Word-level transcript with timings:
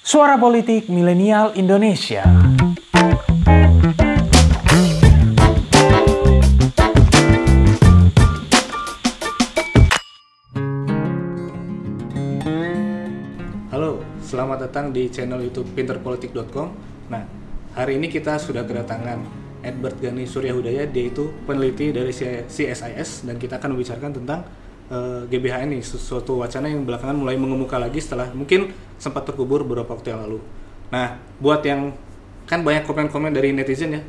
Suara 0.00 0.40
Politik 0.40 0.88
Milenial 0.88 1.52
Indonesia. 1.60 2.24
Halo, 13.68 14.00
selamat 14.24 14.72
datang 14.72 14.88
di 14.88 15.12
channel 15.12 15.44
YouTube 15.44 15.68
pinterpolitik.com. 15.76 16.72
Nah, 17.12 17.28
hari 17.76 18.00
ini 18.00 18.08
kita 18.08 18.40
sudah 18.40 18.64
kedatangan 18.64 19.20
Edward 19.60 20.00
Gani 20.00 20.24
Suryahudaya, 20.24 20.88
dia 20.88 21.12
itu 21.12 21.28
peneliti 21.44 21.92
dari 21.92 22.16
CSIS 22.48 23.28
dan 23.28 23.36
kita 23.36 23.60
akan 23.60 23.76
membicarakan 23.76 24.16
tentang 24.16 24.48
eh, 24.90 25.22
GBHN 25.30 25.70
ini, 25.70 25.80
sesuatu 25.80 26.42
wacana 26.42 26.66
yang 26.66 26.82
belakangan 26.84 27.16
mulai 27.16 27.38
mengemuka 27.38 27.78
lagi 27.78 28.02
setelah 28.02 28.28
mungkin 28.34 28.74
sempat 28.98 29.24
terkubur 29.24 29.62
beberapa 29.62 29.94
waktu 29.94 30.12
yang 30.12 30.26
lalu. 30.26 30.38
Nah, 30.90 31.16
buat 31.38 31.62
yang 31.62 31.94
kan 32.44 32.66
banyak 32.66 32.82
komen-komen 32.82 33.30
dari 33.30 33.54
netizen 33.54 33.94
ya, 33.94 34.02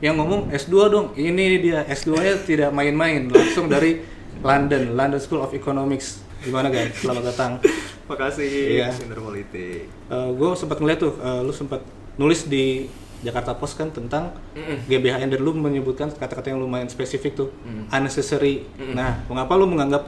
yang 0.00 0.16
ngomong 0.16 0.48
S2 0.52 0.74
dong, 0.88 1.06
ini 1.16 1.60
dia 1.60 1.84
S2-nya 1.84 2.40
tidak 2.44 2.70
main-main, 2.72 3.28
langsung 3.28 3.68
dari 3.68 4.00
London, 4.40 4.96
London 4.96 5.20
School 5.20 5.44
of 5.44 5.52
Economics. 5.52 6.20
Gimana 6.44 6.68
guys? 6.68 6.92
Selamat 6.96 7.32
datang. 7.32 7.52
Makasih, 8.06 8.80
Iya. 8.80 8.88
Politik. 9.18 9.88
gue 10.08 10.48
sempat 10.54 10.78
ngeliat 10.80 10.98
tuh, 11.00 11.12
eh, 11.20 11.40
lu 11.42 11.52
sempat 11.52 11.80
nulis 12.16 12.48
di 12.48 12.86
Jakarta 13.26 13.58
Post 13.58 13.74
kan 13.74 13.90
tentang 13.90 14.30
GBHN 14.86 15.34
dan 15.34 15.40
lu 15.42 15.50
menyebutkan 15.58 16.06
kata-kata 16.14 16.54
yang 16.54 16.62
lumayan 16.62 16.86
spesifik 16.86 17.34
tuh, 17.34 17.50
unnecessary. 17.90 18.62
Nah, 18.94 19.26
mengapa 19.26 19.58
lu 19.58 19.66
menganggap 19.66 20.06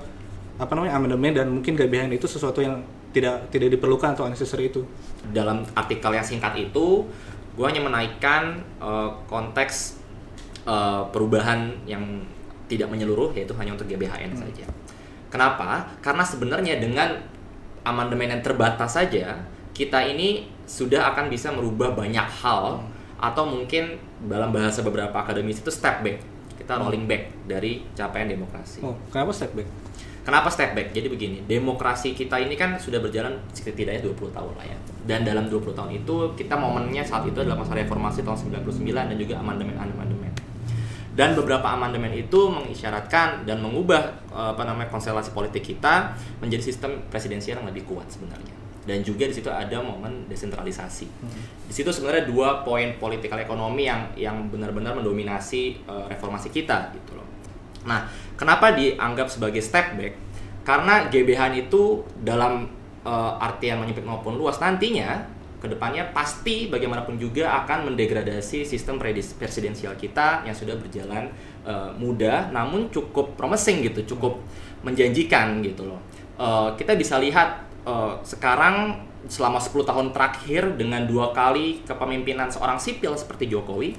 apa 0.58 0.72
namanya 0.74 0.94
amandemen 0.98 1.32
dan 1.34 1.46
mungkin 1.50 1.74
GBHN 1.74 2.14
itu 2.14 2.30
sesuatu 2.30 2.62
yang 2.62 2.82
tidak 3.10 3.50
tidak 3.50 3.74
diperlukan 3.78 4.14
atau 4.14 4.26
unnecessary 4.26 4.70
itu? 4.70 4.86
dalam 5.32 5.64
artikel 5.76 6.14
yang 6.14 6.24
singkat 6.24 6.56
itu 6.56 7.04
gue 7.58 7.66
hanya 7.66 7.82
menaikkan 7.82 8.62
eh, 8.78 9.10
konteks 9.26 9.98
eh, 10.64 11.02
perubahan 11.10 11.74
yang 11.84 12.22
tidak 12.68 12.88
menyeluruh 12.92 13.32
yaitu 13.34 13.56
hanya 13.56 13.74
untuk 13.74 13.88
GBHN 13.88 14.36
saja. 14.36 14.66
Kenapa? 15.28 15.88
Karena 16.00 16.24
sebenarnya 16.24 16.80
dengan 16.80 17.18
amandemen 17.84 18.28
yang 18.38 18.42
terbatas 18.44 18.96
saja 18.96 19.40
kita 19.72 20.04
ini 20.04 20.48
sudah 20.68 21.12
akan 21.14 21.32
bisa 21.32 21.48
merubah 21.48 21.96
banyak 21.96 22.28
hal 22.44 22.84
atau 23.18 23.44
mungkin 23.44 23.98
dalam 24.30 24.54
bahasa 24.54 24.86
beberapa 24.86 25.14
akademis 25.18 25.60
itu 25.60 25.70
step 25.74 26.06
back. 26.06 26.18
Kita 26.54 26.78
rolling 26.78 27.10
back 27.10 27.46
dari 27.50 27.82
capaian 27.94 28.30
demokrasi. 28.30 28.82
Oh, 28.82 28.94
kenapa 29.10 29.34
step 29.34 29.54
back? 29.58 29.68
Kenapa 30.28 30.52
step 30.52 30.76
back? 30.76 30.92
Jadi 30.92 31.08
begini, 31.08 31.38
demokrasi 31.48 32.12
kita 32.12 32.36
ini 32.36 32.52
kan 32.52 32.76
sudah 32.76 33.00
berjalan 33.00 33.40
setidaknya 33.56 34.04
20 34.04 34.28
tahun 34.28 34.52
lah 34.60 34.66
ya. 34.68 34.76
Dan 35.08 35.24
dalam 35.24 35.48
20 35.48 35.72
tahun 35.72 35.90
itu 36.04 36.36
kita 36.36 36.52
momennya 36.52 37.00
saat 37.00 37.24
itu 37.24 37.40
adalah 37.40 37.56
masa 37.56 37.72
reformasi 37.72 38.20
tahun 38.20 38.60
99 38.60 38.92
dan 38.92 39.16
juga 39.16 39.40
amandemen-amandemen. 39.40 40.32
Dan 41.16 41.32
beberapa 41.32 41.66
amandemen 41.72 42.12
itu 42.12 42.46
mengisyaratkan 42.52 43.48
dan 43.48 43.58
mengubah 43.64 44.20
eh, 44.28 44.50
apa 44.52 44.68
namanya 44.68 44.92
konstelasi 44.92 45.32
politik 45.32 45.64
kita 45.64 46.12
menjadi 46.44 46.60
sistem 46.60 47.00
presidensial 47.08 47.64
yang 47.64 47.72
lebih 47.72 47.88
kuat 47.88 48.06
sebenarnya. 48.12 48.67
Dan 48.88 49.04
juga 49.04 49.28
di 49.28 49.36
situ 49.36 49.52
ada 49.52 49.84
momen 49.84 50.24
desentralisasi. 50.32 51.06
Di 51.68 51.72
situ 51.76 51.92
sebenarnya 51.92 52.24
dua 52.24 52.64
poin 52.64 52.96
politikal 52.96 53.36
ekonomi 53.36 53.84
yang 53.84 54.08
yang 54.16 54.48
benar-benar 54.48 54.96
mendominasi 54.96 55.84
eh, 55.84 56.04
reformasi 56.08 56.48
kita 56.48 56.88
gitu 56.96 57.20
loh. 57.20 57.28
Nah, 57.84 58.08
kenapa 58.40 58.72
dianggap 58.72 59.28
sebagai 59.28 59.60
step 59.60 60.00
back? 60.00 60.16
Karena 60.64 61.12
GBH 61.12 61.68
itu 61.68 62.00
dalam 62.24 62.64
eh, 63.04 63.44
artian 63.44 63.76
menyempit 63.84 64.08
maupun 64.08 64.40
luas 64.40 64.56
nantinya 64.56 65.36
ke 65.58 65.66
depannya 65.66 66.06
pasti 66.14 66.70
bagaimanapun 66.70 67.18
juga 67.18 67.50
akan 67.62 67.90
mendegradasi 67.90 68.62
sistem 68.62 68.94
presidensial 69.36 69.98
kita 69.98 70.46
yang 70.46 70.54
sudah 70.54 70.78
berjalan 70.78 71.28
eh, 71.66 71.90
mudah 72.00 72.48
namun 72.54 72.88
cukup 72.88 73.36
promising 73.36 73.84
gitu, 73.84 74.16
cukup 74.16 74.40
menjanjikan 74.80 75.60
gitu 75.60 75.84
loh. 75.84 76.00
Eh, 76.38 76.68
kita 76.78 76.94
bisa 76.94 77.18
lihat 77.18 77.67
eh, 77.88 78.12
sekarang 78.28 79.08
selama 79.26 79.58
10 79.58 79.88
tahun 79.88 80.06
terakhir 80.12 80.76
dengan 80.76 81.08
dua 81.08 81.32
kali 81.32 81.82
kepemimpinan 81.88 82.52
seorang 82.52 82.76
sipil 82.76 83.16
seperti 83.16 83.48
Jokowi, 83.48 83.96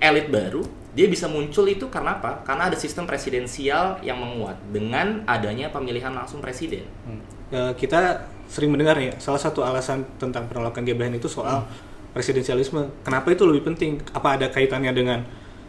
elit 0.00 0.32
baru 0.32 0.64
dia 0.96 1.12
bisa 1.12 1.28
muncul 1.28 1.68
itu 1.68 1.92
karena 1.92 2.16
apa? 2.16 2.40
Karena 2.40 2.72
ada 2.72 2.76
sistem 2.80 3.04
presidensial 3.04 4.00
yang 4.00 4.16
menguat 4.16 4.56
dengan 4.72 5.20
adanya 5.28 5.68
pemilihan 5.68 6.08
langsung 6.08 6.40
presiden. 6.40 6.88
Hmm. 7.04 7.20
Eh, 7.52 7.72
kita 7.76 8.24
sering 8.48 8.72
mendengar 8.72 8.96
ya, 8.96 9.12
salah 9.20 9.36
satu 9.36 9.60
alasan 9.60 10.08
tentang 10.16 10.48
penolakan 10.48 10.88
GBHN 10.88 11.20
itu 11.20 11.28
soal 11.28 11.68
presidensialisme. 12.16 12.88
Kenapa 13.04 13.28
itu 13.28 13.44
lebih 13.44 13.68
penting? 13.68 14.00
Apa 14.16 14.40
ada 14.40 14.48
kaitannya 14.48 14.88
dengan 14.96 15.20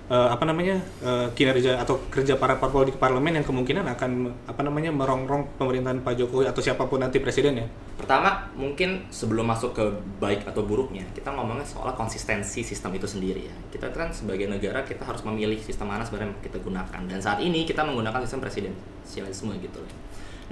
eh, 0.07 0.29
apa 0.31 0.43
namanya 0.47 0.79
eh, 1.03 1.27
kinerja 1.35 1.79
atau 1.83 1.99
kerja 2.07 2.39
para 2.39 2.55
parpol 2.55 2.87
di 2.87 2.95
parlemen 2.95 3.39
yang 3.39 3.45
kemungkinan 3.45 3.83
akan 3.95 4.11
apa 4.47 4.61
namanya 4.63 4.91
merongrong 4.95 5.59
pemerintahan 5.59 5.99
Pak 6.03 6.13
Jokowi 6.19 6.47
atau 6.47 6.63
siapa 6.63 6.87
pun 6.87 7.03
nanti 7.03 7.19
presiden 7.19 7.59
ya? 7.59 7.67
Pertama, 7.99 8.47
mungkin 8.55 9.09
sebelum 9.11 9.43
masuk 9.49 9.75
ke 9.75 9.85
baik 10.21 10.47
atau 10.47 10.63
buruknya, 10.63 11.03
kita 11.11 11.33
ngomongnya 11.33 11.65
soal 11.65 11.91
konsistensi 11.97 12.61
sistem 12.63 12.93
itu 12.95 13.09
sendiri 13.09 13.49
ya. 13.49 13.55
Kita 13.73 13.89
kan 13.91 14.13
sebagai 14.13 14.47
negara 14.47 14.85
kita 14.85 15.03
harus 15.03 15.25
memilih 15.25 15.57
sistem 15.59 15.91
mana 15.91 16.05
sebenarnya 16.05 16.37
kita 16.39 16.61
gunakan. 16.61 17.01
Dan 17.09 17.19
saat 17.19 17.41
ini 17.41 17.65
kita 17.65 17.83
menggunakan 17.83 18.23
sistem 18.23 18.45
presidensialisme 18.45 19.53
gitu 19.59 19.81
loh. 19.81 19.91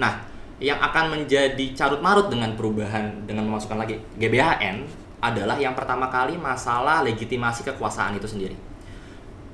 Nah, 0.01 0.25
yang 0.59 0.79
akan 0.79 1.19
menjadi 1.19 1.65
carut 1.75 1.99
marut 1.99 2.31
dengan 2.31 2.55
perubahan 2.55 3.27
dengan 3.27 3.43
memasukkan 3.51 3.75
lagi 3.75 3.99
GBHN 4.15 5.05
adalah 5.19 5.59
yang 5.59 5.75
pertama 5.75 6.07
kali 6.07 6.39
masalah 6.39 7.03
legitimasi 7.03 7.67
kekuasaan 7.67 8.15
itu 8.15 8.27
sendiri. 8.29 8.55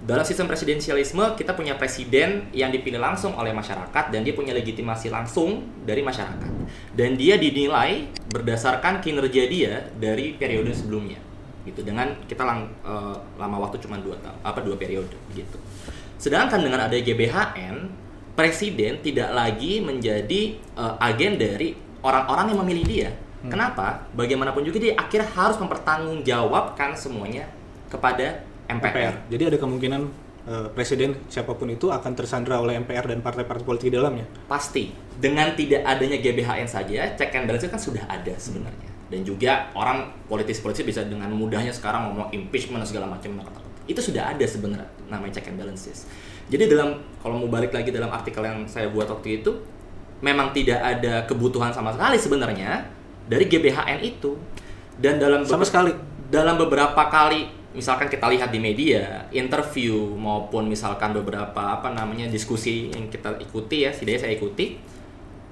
Dalam 0.01 0.25
sistem 0.25 0.49
presidensialisme 0.49 1.37
kita 1.37 1.53
punya 1.53 1.77
presiden 1.77 2.49
yang 2.57 2.73
dipilih 2.73 2.97
langsung 2.97 3.37
oleh 3.37 3.53
masyarakat 3.53 4.09
dan 4.09 4.25
dia 4.25 4.33
punya 4.33 4.49
legitimasi 4.49 5.13
langsung 5.13 5.61
dari 5.85 6.01
masyarakat. 6.01 6.49
Dan 6.97 7.13
dia 7.21 7.37
dinilai 7.37 8.09
berdasarkan 8.33 8.97
kinerja 8.97 9.45
dia 9.45 9.73
dari 10.01 10.33
periode 10.33 10.73
sebelumnya. 10.73 11.21
Gitu 11.69 11.85
dengan 11.85 12.17
kita 12.25 12.41
lang, 12.41 12.73
eh, 12.81 13.17
lama 13.37 13.57
waktu 13.61 13.77
cuma 13.85 14.01
dua 14.01 14.17
tahun 14.17 14.41
apa 14.41 14.59
dua 14.65 14.73
periode 14.73 15.13
gitu. 15.37 15.61
Sedangkan 16.17 16.65
dengan 16.65 16.89
ada 16.89 16.97
GBHN, 16.97 17.85
presiden 18.33 19.05
tidak 19.05 19.29
lagi 19.29 19.85
menjadi 19.85 20.57
eh, 20.57 20.95
agen 20.97 21.37
dari 21.37 21.77
orang-orang 22.01 22.57
yang 22.57 22.59
memilih 22.65 22.85
dia. 22.89 23.09
Kenapa? 23.41 24.05
Bagaimanapun 24.17 24.65
juga 24.65 24.77
dia 24.81 24.93
akhirnya 24.97 25.29
harus 25.33 25.57
mempertanggungjawabkan 25.61 26.93
semuanya 26.93 27.49
kepada 27.89 28.45
MPR. 28.79 29.13
Jadi 29.27 29.43
ada 29.51 29.57
kemungkinan 29.59 30.01
eh, 30.47 30.67
presiden 30.71 31.17
siapa 31.27 31.57
pun 31.57 31.67
itu 31.71 31.91
akan 31.91 32.11
tersandra 32.15 32.61
oleh 32.61 32.77
MPR 32.79 33.11
dan 33.11 33.19
partai-partai 33.19 33.65
politik 33.65 33.91
di 33.91 33.95
dalamnya. 33.97 34.25
Pasti. 34.47 34.93
Dengan 35.21 35.53
tidak 35.53 35.85
adanya 35.85 36.17
GBHN 36.17 36.65
saja, 36.65 37.13
check 37.13 37.35
and 37.37 37.45
balance 37.45 37.67
kan 37.67 37.77
sudah 37.77 38.03
ada 38.09 38.33
sebenarnya. 38.37 38.89
Dan 39.11 39.27
juga 39.27 39.69
orang 39.75 40.07
politis-politis 40.31 40.87
bisa 40.87 41.01
dengan 41.03 41.29
mudahnya 41.35 41.75
sekarang 41.75 42.09
ngomong 42.09 42.31
impeachment 42.31 42.81
dan 42.81 42.89
segala 42.89 43.05
macam. 43.11 43.43
Itu 43.85 43.99
sudah 43.99 44.31
ada 44.31 44.45
sebenarnya 44.47 44.87
namanya 45.11 45.37
check 45.37 45.51
and 45.51 45.59
balances. 45.59 46.07
Jadi 46.47 46.71
dalam 46.71 46.99
kalau 47.19 47.43
mau 47.43 47.49
balik 47.51 47.75
lagi 47.75 47.91
dalam 47.91 48.07
artikel 48.09 48.41
yang 48.41 48.63
saya 48.65 48.87
buat 48.87 49.11
waktu 49.11 49.43
itu, 49.43 49.51
memang 50.23 50.55
tidak 50.55 50.79
ada 50.79 51.27
kebutuhan 51.27 51.75
sama 51.75 51.91
sekali 51.91 52.17
sebenarnya 52.17 52.87
dari 53.27 53.45
GBHN 53.45 53.99
itu. 54.01 54.39
Dan 55.01 55.17
dalam 55.17 55.41
Sama 55.43 55.65
sekali. 55.65 55.91
dalam 56.29 56.55
beberapa 56.61 57.09
kali 57.09 57.49
misalkan 57.71 58.11
kita 58.11 58.27
lihat 58.27 58.51
di 58.51 58.59
media, 58.59 59.27
interview 59.31 59.95
maupun 60.19 60.67
misalkan 60.67 61.15
beberapa 61.15 61.79
apa 61.79 61.91
namanya 61.91 62.27
diskusi 62.27 62.91
yang 62.91 63.07
kita 63.07 63.39
ikuti 63.39 63.87
ya, 63.87 63.91
setidaknya 63.95 64.21
saya 64.27 64.33
ikuti, 64.35 64.79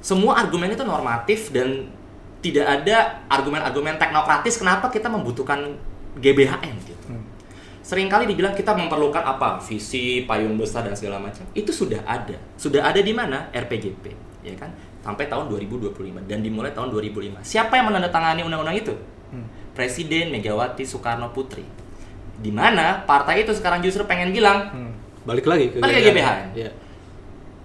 semua 0.03 0.39
argumen 0.39 0.71
itu 0.71 0.83
normatif 0.83 1.51
dan 1.51 1.87
tidak 2.39 2.65
ada 2.67 3.27
argumen-argumen 3.27 3.99
teknokratis 3.99 4.55
kenapa 4.59 4.87
kita 4.87 5.11
membutuhkan 5.11 5.75
GBHN 6.19 6.75
gitu. 6.87 7.03
Hmm. 7.11 7.23
Seringkali 7.83 8.29
dibilang 8.29 8.55
kita 8.55 8.75
memerlukan 8.75 9.23
apa? 9.23 9.59
Visi, 9.65 10.23
payung 10.23 10.55
besar 10.55 10.85
dan 10.87 10.95
segala 10.95 11.19
macam. 11.19 11.43
Itu 11.51 11.73
sudah 11.73 12.05
ada. 12.05 12.37
Sudah 12.55 12.85
ada 12.85 13.01
di 13.01 13.11
mana? 13.11 13.51
RPJP, 13.51 14.03
ya 14.45 14.55
kan? 14.55 14.71
Sampai 15.03 15.27
tahun 15.27 15.51
2025 15.51 16.27
dan 16.27 16.39
dimulai 16.43 16.71
tahun 16.71 16.91
2005. 16.93 17.43
Siapa 17.43 17.75
yang 17.79 17.91
menandatangani 17.91 18.45
undang-undang 18.45 18.77
itu? 18.77 18.93
Hmm. 19.33 19.47
Presiden 19.75 20.31
Megawati 20.31 20.83
Soekarno 20.83 21.31
Putri. 21.31 21.88
Di 22.39 22.49
mana 22.49 23.03
partai 23.03 23.43
itu 23.43 23.51
sekarang 23.51 23.79
justru 23.79 24.03
pengen 24.03 24.31
bilang 24.31 24.71
Hmm. 24.71 24.91
Balik 25.27 25.45
lagi 25.45 25.69
ke 25.69 25.77
Balik 25.77 25.99
GBHN. 26.01 26.47
Iya. 26.55 26.71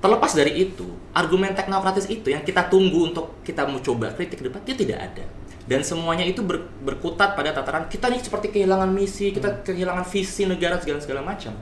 terlepas 0.05 0.37
dari 0.37 0.53
itu, 0.61 0.85
argumen 1.17 1.57
teknokratis 1.57 2.05
itu 2.13 2.29
yang 2.29 2.45
kita 2.45 2.69
tunggu 2.69 3.09
untuk 3.09 3.41
kita 3.41 3.65
mau 3.65 3.81
coba 3.81 4.13
kritik 4.13 4.37
ke 4.37 4.53
depan 4.53 4.61
itu 4.61 4.85
tidak 4.85 5.01
ada. 5.01 5.25
Dan 5.65 5.81
semuanya 5.81 6.29
itu 6.29 6.45
ber- 6.45 6.69
berkutat 6.85 7.33
pada 7.33 7.57
tataran 7.57 7.89
kita 7.89 8.13
nih 8.13 8.21
seperti 8.21 8.53
kehilangan 8.53 8.93
misi, 8.93 9.33
kita 9.33 9.65
kehilangan 9.65 10.05
visi 10.05 10.45
negara 10.45 10.77
segala 10.77 11.01
segala 11.01 11.25
macam. 11.25 11.57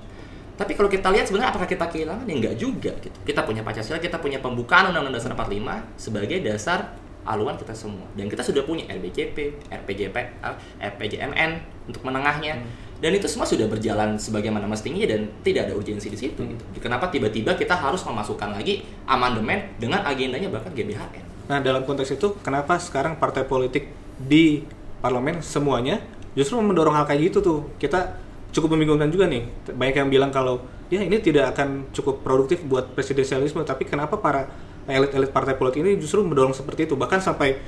Tapi 0.58 0.74
kalau 0.74 0.90
kita 0.90 1.06
lihat 1.14 1.30
sebenarnya 1.30 1.54
apakah 1.54 1.70
kita 1.70 1.86
kehilangan? 1.86 2.26
Ya 2.26 2.34
enggak 2.34 2.54
juga 2.58 2.90
gitu. 2.98 3.14
Kita 3.22 3.46
punya 3.46 3.62
Pancasila, 3.62 4.02
kita 4.02 4.18
punya 4.18 4.42
pembukaan 4.42 4.90
Undang-Undang 4.90 5.22
Dasar 5.22 5.38
45 5.38 5.78
sebagai 5.94 6.38
dasar 6.42 6.98
aluan 7.22 7.54
kita 7.54 7.70
semua 7.70 8.10
dan 8.18 8.26
kita 8.26 8.42
sudah 8.42 8.66
punya 8.66 8.82
LBCP, 8.90 9.70
RPJP, 9.70 10.16
RPJMN 10.82 11.50
untuk 11.86 12.02
menengahnya 12.02 12.58
dan 13.02 13.18
itu 13.18 13.26
semua 13.26 13.42
sudah 13.42 13.66
berjalan 13.66 14.14
sebagaimana 14.14 14.70
mestinya 14.70 15.02
dan 15.10 15.26
tidak 15.42 15.66
ada 15.66 15.74
urgensi 15.74 16.06
di 16.06 16.14
situ 16.14 16.38
gitu. 16.38 16.62
Kenapa 16.78 17.10
tiba-tiba 17.10 17.58
kita 17.58 17.74
harus 17.74 18.06
memasukkan 18.06 18.54
lagi 18.54 18.86
amandemen 19.10 19.74
dengan 19.82 20.06
agendanya 20.06 20.46
bahkan 20.46 20.70
GBHN? 20.70 21.50
Nah, 21.50 21.58
dalam 21.58 21.82
konteks 21.82 22.14
itu, 22.14 22.38
kenapa 22.46 22.78
sekarang 22.78 23.18
partai 23.18 23.42
politik 23.42 23.90
di 24.22 24.62
parlemen 25.02 25.42
semuanya 25.42 25.98
justru 26.38 26.62
mendorong 26.62 26.94
hal 26.94 27.02
kayak 27.10 27.34
gitu 27.34 27.38
tuh? 27.42 27.60
Kita 27.82 28.14
cukup 28.54 28.78
membingungkan 28.78 29.10
juga 29.10 29.26
nih. 29.26 29.50
Banyak 29.74 29.96
yang 29.98 30.06
bilang 30.06 30.30
kalau 30.30 30.62
ya 30.86 31.02
ini 31.02 31.18
tidak 31.18 31.58
akan 31.58 31.90
cukup 31.90 32.22
produktif 32.22 32.62
buat 32.62 32.94
presidensialisme, 32.94 33.66
tapi 33.66 33.82
kenapa 33.82 34.14
para 34.14 34.46
elit-elit 34.86 35.34
partai 35.34 35.58
politik 35.58 35.82
ini 35.82 35.98
justru 35.98 36.22
mendorong 36.22 36.54
seperti 36.54 36.86
itu? 36.86 36.94
Bahkan 36.94 37.18
sampai 37.18 37.58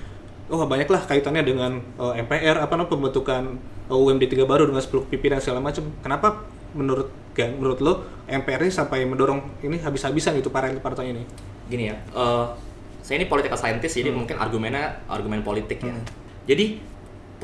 oh 0.53 0.65
banyaklah 0.69 1.01
kaitannya 1.09 1.43
dengan 1.45 1.81
eh, 1.81 2.23
MPR 2.25 2.61
apa 2.61 2.77
namanya 2.77 2.93
pembentukan 2.93 3.43
eh, 3.89 3.97
UMD 3.97 4.25
3 4.29 4.45
baru 4.45 4.69
dengan 4.69 4.83
10 4.83 5.11
pimpinan 5.13 5.41
segala 5.41 5.61
macam. 5.65 5.85
Kenapa 6.05 6.45
menurut 6.75 7.09
Gan, 7.35 7.59
menurut 7.59 7.83
lo 7.83 7.93
MPR 8.31 8.63
ini 8.63 8.71
sampai 8.71 9.03
mendorong 9.03 9.43
ini 9.67 9.83
habis-habisan 9.83 10.39
itu 10.39 10.55
para 10.55 10.71
partai 10.79 11.11
ini? 11.11 11.27
Gini 11.67 11.91
ya, 11.91 11.97
eh, 11.99 12.45
saya 13.03 13.21
ini 13.21 13.27
political 13.27 13.59
scientist 13.59 13.99
jadi 13.99 14.15
mungkin 14.15 14.39
argumennya 14.39 15.03
argumen 15.11 15.43
politik 15.43 15.83
ya. 15.83 15.93
Jadi 16.47 16.79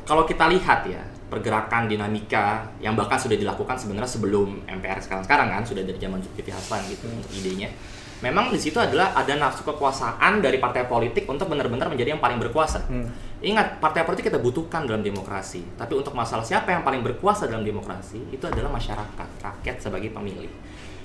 kalau 0.07 0.25
kita 0.25 0.47
lihat 0.47 0.87
ya 0.87 1.03
pergerakan 1.31 1.87
dinamika 1.87 2.67
yang 2.83 2.99
bahkan 2.99 3.15
sudah 3.15 3.39
dilakukan 3.39 3.79
sebenarnya 3.79 4.11
sebelum 4.11 4.67
MPR 4.67 4.99
sekarang 4.99 5.23
sekarang 5.23 5.49
kan 5.51 5.63
sudah 5.63 5.87
dari 5.87 5.99
zaman 5.99 6.19
Zulkifli 6.19 6.51
Hasan 6.55 6.83
gitu 6.91 7.07
untuk 7.07 7.31
idenya. 7.35 7.71
Memang 8.21 8.53
di 8.53 8.61
situ 8.61 8.77
adalah 8.77 9.17
ada 9.17 9.33
nafsu 9.33 9.65
kekuasaan 9.65 10.45
dari 10.45 10.61
partai 10.61 10.85
politik 10.85 11.25
untuk 11.25 11.49
benar-benar 11.49 11.89
menjadi 11.89 12.13
yang 12.13 12.23
paling 12.23 12.37
berkuasa. 12.37 12.85
Ingat, 13.41 13.81
partai 13.81 14.05
politik 14.05 14.29
kita 14.29 14.37
butuhkan 14.37 14.85
dalam 14.85 15.01
demokrasi. 15.01 15.65
Tapi 15.81 15.97
untuk 15.97 16.13
masalah 16.13 16.45
siapa 16.45 16.69
yang 16.69 16.85
paling 16.85 17.01
berkuasa 17.01 17.49
dalam 17.49 17.65
demokrasi, 17.65 18.21
itu 18.29 18.45
adalah 18.45 18.69
masyarakat, 18.69 19.29
rakyat 19.41 19.77
sebagai 19.81 20.13
pemilih. 20.13 20.53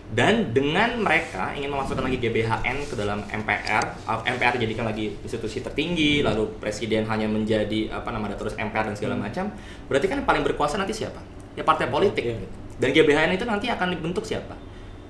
Dan 0.06 0.54
dengan 0.54 1.02
mereka 1.02 1.56
ingin 1.58 1.74
memasukkan 1.74 2.06
lagi 2.06 2.22
GBHN 2.22 2.78
ke 2.86 2.94
dalam 2.94 3.26
MPR, 3.26 4.06
uh, 4.06 4.22
MPR 4.22 4.54
dijadikan 4.62 4.86
lagi 4.86 5.18
institusi 5.26 5.66
tertinggi, 5.66 6.22
lalu 6.22 6.46
presiden 6.62 7.10
hanya 7.10 7.26
menjadi 7.26 7.90
apa 7.90 8.14
namanya 8.14 8.38
terus 8.38 8.54
MPR 8.54 8.92
dan 8.92 8.96
segala 9.00 9.18
macam. 9.18 9.50
Berarti 9.90 10.06
kan 10.06 10.22
yang 10.22 10.28
paling 10.30 10.44
berkuasa 10.46 10.78
nanti 10.78 10.94
siapa? 10.94 11.18
Ya 11.58 11.66
partai 11.66 11.90
politik. 11.90 12.22
Iya. 12.22 12.38
Dan 12.78 12.92
GBHN 12.94 13.34
itu 13.34 13.48
nanti 13.48 13.66
akan 13.72 13.98
dibentuk 13.98 14.28
siapa? 14.28 14.54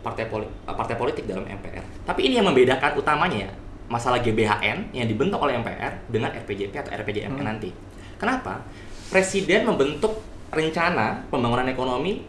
Partai 0.05 0.29
politik, 0.29 0.53
partai 0.69 0.95
politik 0.95 1.23
dalam 1.25 1.49
MPR. 1.49 2.05
Tapi 2.05 2.29
ini 2.29 2.37
yang 2.37 2.45
membedakan 2.45 2.93
utamanya 2.93 3.49
ya, 3.49 3.51
masalah 3.89 4.21
GBHN 4.21 4.93
yang 4.93 5.09
dibentuk 5.09 5.41
oleh 5.41 5.57
MPR 5.57 6.05
dengan 6.13 6.29
RPJP 6.29 6.77
atau 6.77 6.93
RPJMN 6.93 7.41
nanti. 7.41 7.73
Kenapa? 8.21 8.61
Presiden 9.09 9.65
membentuk 9.65 10.21
rencana 10.53 11.25
pembangunan 11.33 11.65
ekonomi 11.65 12.21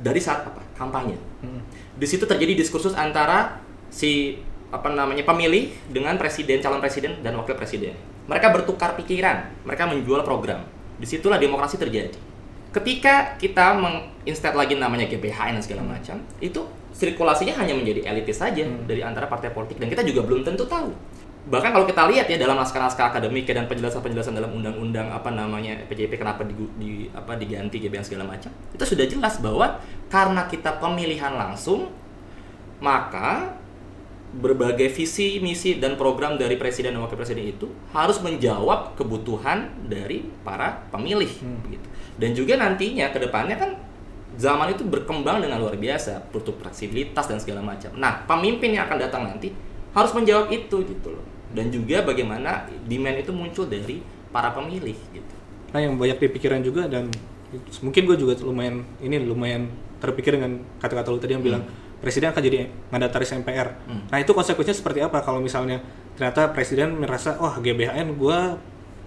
dari 0.00 0.24
saat 0.24 0.48
apa? 0.48 0.64
Kampanye 0.72 1.28
di 1.98 2.06
situ 2.06 2.24
terjadi 2.24 2.54
diskursus 2.54 2.94
antara 2.94 3.58
si 3.90 4.38
apa 4.70 4.86
namanya 4.94 5.26
pemilih 5.26 5.74
dengan 5.90 6.14
presiden 6.14 6.62
calon 6.62 6.78
presiden 6.78 7.18
dan 7.26 7.34
wakil 7.34 7.58
presiden 7.58 7.98
mereka 8.30 8.54
bertukar 8.54 8.94
pikiran 8.94 9.50
mereka 9.66 9.90
menjual 9.90 10.22
program 10.22 10.62
di 11.00 11.06
situlah 11.08 11.40
demokrasi 11.42 11.74
terjadi 11.74 12.14
ketika 12.68 13.36
kita 13.40 13.76
menginstat 13.76 14.52
lagi 14.52 14.76
namanya 14.76 15.08
GBHN 15.08 15.56
dan 15.56 15.62
segala 15.64 15.82
macam 15.84 16.20
itu 16.38 16.60
sirkulasinya 16.92 17.54
hanya 17.56 17.72
menjadi 17.72 18.10
elitis 18.10 18.42
saja 18.42 18.66
dari 18.84 19.00
antara 19.00 19.30
partai 19.30 19.54
politik 19.54 19.78
dan 19.80 19.88
kita 19.88 20.04
juga 20.04 20.26
belum 20.26 20.44
tentu 20.44 20.66
tahu. 20.66 20.90
Bahkan 21.48 21.70
kalau 21.72 21.88
kita 21.88 22.04
lihat 22.12 22.28
ya 22.28 22.36
dalam 22.36 22.60
naskah-naskah 22.60 23.08
akademik 23.08 23.48
dan 23.48 23.64
penjelasan-penjelasan 23.64 24.36
dalam 24.36 24.52
undang-undang 24.52 25.08
apa 25.08 25.32
namanya 25.32 25.80
PJP 25.88 26.20
kenapa 26.20 26.44
di, 26.44 26.52
di- 26.76 27.08
apa 27.16 27.40
diganti 27.40 27.80
GBHN 27.80 28.04
segala 28.04 28.28
macam 28.28 28.52
itu 28.52 28.84
sudah 28.84 29.06
jelas 29.08 29.40
bahwa 29.40 29.80
karena 30.12 30.44
kita 30.44 30.76
pemilihan 30.76 31.32
langsung 31.32 31.88
maka 32.84 33.56
berbagai 34.28 34.92
visi, 34.92 35.40
misi 35.40 35.80
dan 35.80 35.96
program 35.96 36.36
dari 36.36 36.60
presiden 36.60 36.92
dan 36.92 37.00
wakil 37.00 37.16
presiden 37.16 37.48
itu 37.48 37.72
harus 37.96 38.20
menjawab 38.20 38.92
kebutuhan 38.92 39.72
dari 39.88 40.28
para 40.44 40.84
pemilih 40.92 41.32
begitu. 41.64 41.86
Dan 42.18 42.34
juga 42.34 42.58
nantinya 42.58 43.14
ke 43.14 43.18
depannya 43.22 43.56
kan 43.56 43.70
zaman 44.34 44.74
itu 44.74 44.82
berkembang 44.86 45.38
dengan 45.42 45.62
luar 45.62 45.78
biasa, 45.78 46.30
butuh 46.34 46.54
fleksibilitas 46.58 47.30
dan 47.30 47.38
segala 47.38 47.62
macam. 47.62 47.94
Nah, 47.94 48.26
pemimpin 48.26 48.74
yang 48.74 48.90
akan 48.90 48.98
datang 48.98 49.22
nanti 49.26 49.54
harus 49.94 50.12
menjawab 50.12 50.50
itu 50.50 50.82
gitu 50.82 51.08
loh. 51.14 51.24
Dan 51.54 51.72
juga 51.72 52.04
bagaimana 52.04 52.68
demand 52.84 53.16
itu 53.22 53.32
muncul 53.32 53.64
dari 53.70 54.04
para 54.28 54.52
pemilih 54.52 54.98
gitu. 55.14 55.34
Nah 55.72 55.80
yang 55.80 55.96
banyak 55.96 56.16
dipikiran 56.20 56.60
juga 56.64 56.88
dan 56.88 57.08
mungkin 57.80 58.02
gue 58.04 58.16
juga 58.16 58.36
lumayan 58.44 58.84
ini 59.00 59.20
lumayan 59.24 59.68
terpikir 59.98 60.36
dengan 60.36 60.60
kata-kata 60.80 61.08
lu 61.10 61.20
tadi 61.20 61.32
yang 61.36 61.44
bilang 61.44 61.64
presiden 61.98 62.30
akan 62.30 62.42
jadi 62.44 62.68
mandataris 62.92 63.34
MPR. 63.40 63.68
Hmm. 63.88 64.02
Nah 64.08 64.18
itu 64.20 64.30
konsekuensinya 64.32 64.76
seperti 64.76 65.00
apa 65.02 65.24
kalau 65.24 65.42
misalnya 65.42 65.82
ternyata 66.14 66.52
presiden 66.52 66.96
merasa 67.00 67.36
wah 67.40 67.58
GBHN 67.58 68.16
gue 68.16 68.38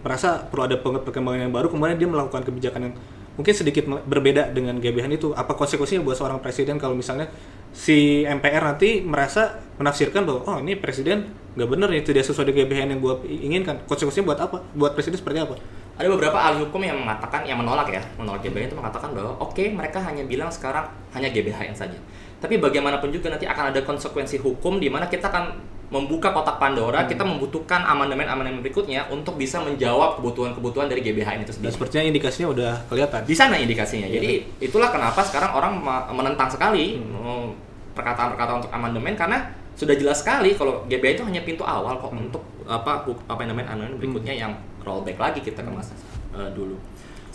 merasa 0.02 0.42
perlu 0.46 0.66
ada 0.66 0.78
perkembangan 0.82 1.48
yang 1.50 1.54
baru 1.54 1.70
kemudian 1.70 1.98
dia 1.98 2.10
melakukan 2.10 2.42
kebijakan 2.46 2.90
yang 2.90 2.94
mungkin 3.40 3.54
sedikit 3.56 3.88
berbeda 3.88 4.52
dengan 4.52 4.78
GBHN 4.78 5.16
itu. 5.16 5.32
Apa 5.32 5.56
konsekuensinya 5.56 6.04
buat 6.04 6.20
seorang 6.20 6.44
presiden 6.44 6.76
kalau 6.76 6.94
misalnya 6.98 7.32
si 7.72 8.28
MPR 8.28 8.62
nanti 8.62 9.00
merasa 9.02 9.64
menafsirkan 9.80 10.28
bahwa 10.28 10.44
oh 10.46 10.58
ini 10.60 10.76
presiden 10.76 11.32
nggak 11.56 11.68
bener 11.68 11.88
nih 11.92 12.04
tidak 12.04 12.24
sesuai 12.28 12.52
dengan 12.52 12.68
GBHN 12.68 12.90
yang 12.96 13.00
gue 13.00 13.14
inginkan. 13.28 13.76
Konsekuensinya 13.88 14.26
buat 14.36 14.40
apa? 14.40 14.58
Buat 14.76 14.92
presiden 14.96 15.18
seperti 15.20 15.42
apa? 15.42 15.56
Ada 16.00 16.08
beberapa 16.08 16.40
ahli 16.40 16.64
hukum 16.66 16.82
yang 16.82 16.98
mengatakan, 16.98 17.44
yang 17.44 17.60
menolak 17.60 17.92
ya, 17.92 18.02
menolak 18.16 18.42
GBHN 18.42 18.74
itu 18.74 18.78
mengatakan 18.80 19.12
bahwa 19.12 19.38
oke 19.38 19.64
mereka 19.70 20.00
hanya 20.02 20.24
bilang 20.26 20.50
sekarang 20.50 20.88
hanya 21.14 21.30
GBHN 21.30 21.76
saja. 21.76 21.98
Tapi 22.42 22.58
bagaimanapun 22.58 23.14
juga 23.14 23.30
nanti 23.30 23.46
akan 23.46 23.70
ada 23.70 23.86
konsekuensi 23.86 24.42
hukum 24.42 24.82
di 24.82 24.90
mana 24.90 25.06
kita 25.06 25.30
akan 25.30 25.62
membuka 25.92 26.32
kotak 26.32 26.56
Pandora, 26.56 27.04
kita 27.04 27.20
membutuhkan 27.28 27.84
amandemen-amandemen 27.84 28.64
berikutnya 28.64 29.12
untuk 29.12 29.36
bisa 29.36 29.60
menjawab 29.60 30.16
kebutuhan-kebutuhan 30.18 30.88
dari 30.88 31.04
GBHN 31.04 31.44
itu 31.44 31.52
dan 31.52 31.56
sendiri. 31.60 31.74
sepertinya 31.76 32.04
indikasinya 32.08 32.48
udah 32.48 32.72
kelihatan 32.88 33.20
Di 33.28 33.36
sana 33.36 33.60
indikasinya. 33.60 34.08
Jadi 34.08 34.48
itulah 34.64 34.88
kenapa 34.88 35.20
sekarang 35.20 35.52
orang 35.52 35.84
menentang 36.16 36.48
sekali 36.48 36.96
eh, 36.96 37.48
perkataan-perkataan 37.92 38.64
untuk 38.64 38.72
amandemen 38.72 39.20
karena 39.20 39.52
sudah 39.76 39.92
jelas 40.00 40.24
sekali 40.24 40.56
kalau 40.56 40.88
GBHN 40.88 41.16
itu 41.20 41.24
hanya 41.28 41.42
pintu 41.44 41.68
awal 41.68 42.00
kok 42.00 42.16
untuk 42.16 42.44
apa 42.64 43.04
hu- 43.04 43.20
apa 43.28 43.44
yang 43.44 43.52
namanya 43.52 43.76
amandemen 43.76 44.00
berikutnya 44.00 44.32
yang 44.32 44.52
rollback 44.88 45.20
lagi 45.20 45.44
kita 45.44 45.60
ke 45.60 45.72
masa 45.76 45.92
eh, 46.32 46.50
dulu. 46.56 46.80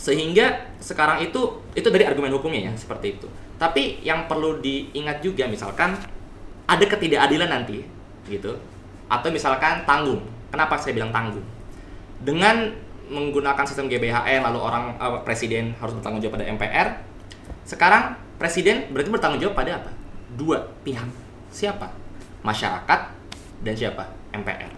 Sehingga 0.01 0.73
sekarang 0.81 1.21
itu 1.21 1.61
itu 1.77 1.87
dari 1.93 2.09
argumen 2.09 2.33
hukumnya 2.33 2.69
ya 2.69 2.73
seperti 2.73 3.21
itu. 3.21 3.29
Tapi 3.61 4.01
yang 4.01 4.25
perlu 4.25 4.57
diingat 4.57 5.21
juga 5.21 5.45
misalkan 5.45 5.93
ada 6.65 6.85
ketidakadilan 6.85 7.49
nanti 7.53 7.96
gitu 8.27 8.55
atau 9.07 9.27
misalkan 9.31 9.87
tanggung. 9.87 10.23
Kenapa 10.51 10.79
saya 10.79 10.95
bilang 10.95 11.11
tanggung? 11.11 11.43
Dengan 12.23 12.71
menggunakan 13.07 13.63
sistem 13.63 13.87
GBHN 13.87 14.43
lalu 14.43 14.59
orang 14.59 14.95
eh, 14.99 15.19
presiden 15.23 15.75
harus 15.79 15.95
bertanggung 15.95 16.19
jawab 16.23 16.39
pada 16.39 16.47
MPR. 16.51 16.87
Sekarang 17.63 18.15
presiden 18.39 18.91
berarti 18.91 19.09
bertanggung 19.11 19.41
jawab 19.41 19.55
pada 19.55 19.79
apa? 19.79 19.91
Dua 20.35 20.67
pihak. 20.83 21.07
Siapa? 21.51 21.87
Masyarakat 22.43 22.99
dan 23.63 23.73
siapa? 23.73 24.03
MPR. 24.35 24.71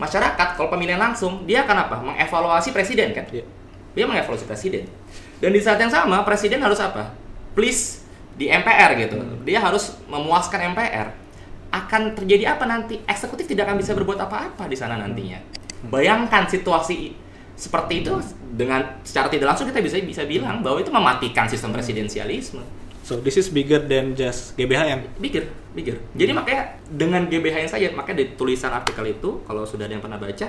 Masyarakat 0.00 0.58
kalau 0.58 0.72
pemilihan 0.72 0.98
langsung 0.98 1.46
dia 1.46 1.62
akan 1.62 1.76
apa? 1.88 1.96
Mengevaluasi 2.02 2.74
presiden 2.74 3.14
kan? 3.14 3.28
Iya. 3.30 3.46
Dia 3.94 4.04
mengevaluasi 4.10 4.48
presiden. 4.48 4.90
Dan 5.38 5.54
di 5.54 5.60
saat 5.62 5.78
yang 5.78 5.92
sama 5.92 6.24
presiden 6.26 6.58
harus 6.64 6.80
apa? 6.82 7.14
Please 7.54 8.02
di 8.34 8.50
MPR 8.50 8.98
gitu. 8.98 9.20
Dia 9.46 9.62
harus 9.62 9.94
memuaskan 10.10 10.74
MPR. 10.74 11.23
Akan 11.74 12.14
terjadi 12.14 12.54
apa 12.54 12.70
nanti? 12.70 13.02
Eksekutif 13.02 13.50
tidak 13.50 13.66
akan 13.66 13.82
bisa 13.82 13.98
berbuat 13.98 14.22
apa-apa 14.22 14.70
di 14.70 14.78
sana 14.78 14.94
nantinya. 14.94 15.42
Bayangkan 15.90 16.46
situasi 16.46 17.10
seperti 17.58 18.06
itu 18.06 18.14
dengan 18.54 19.02
secara 19.02 19.26
tidak 19.26 19.54
langsung 19.54 19.66
kita 19.66 19.82
bisa 19.82 19.98
bisa 20.02 20.22
bilang 20.22 20.62
bahwa 20.62 20.78
itu 20.78 20.90
mematikan 20.90 21.50
sistem 21.50 21.74
presidensialisme. 21.74 22.62
so 23.04 23.20
this 23.20 23.36
is 23.36 23.52
bigger 23.52 23.78
than 23.78 24.16
just 24.16 24.56
GBHN 24.56 25.20
Bigger, 25.20 25.44
bigger. 25.76 26.00
Jadi 26.16 26.32
makanya 26.32 26.80
dengan 26.88 27.28
GBHN 27.28 27.68
saja, 27.68 27.92
makanya 27.92 28.24
di 28.24 28.26
tulisan 28.34 28.72
artikel 28.72 29.04
itu 29.04 29.44
kalau 29.44 29.68
sudah 29.68 29.84
ada 29.84 29.94
yang 29.94 30.02
pernah 30.02 30.16
baca, 30.16 30.48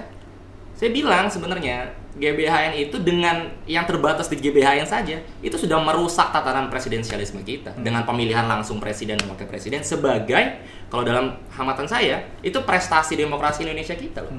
saya 0.76 0.92
bilang 0.92 1.32
sebenarnya 1.32 1.88
GBHN 2.16 2.80
itu 2.80 2.96
dengan 3.04 3.48
yang 3.68 3.84
terbatas 3.84 4.32
di 4.32 4.40
GBHN 4.40 4.88
saja 4.88 5.20
itu 5.44 5.56
sudah 5.56 5.80
merusak 5.84 6.32
tatanan 6.32 6.72
presidensialisme 6.72 7.44
kita 7.44 7.76
dengan 7.80 8.08
pemilihan 8.08 8.48
langsung 8.48 8.80
presiden 8.80 9.20
dan 9.20 9.28
wakil 9.32 9.48
presiden 9.48 9.84
sebagai 9.84 10.64
kalau 10.88 11.04
dalam 11.04 11.36
hamatan 11.52 11.88
saya 11.88 12.24
itu 12.40 12.56
prestasi 12.64 13.20
demokrasi 13.20 13.68
Indonesia 13.68 13.96
kita 13.96 14.24
loh. 14.24 14.32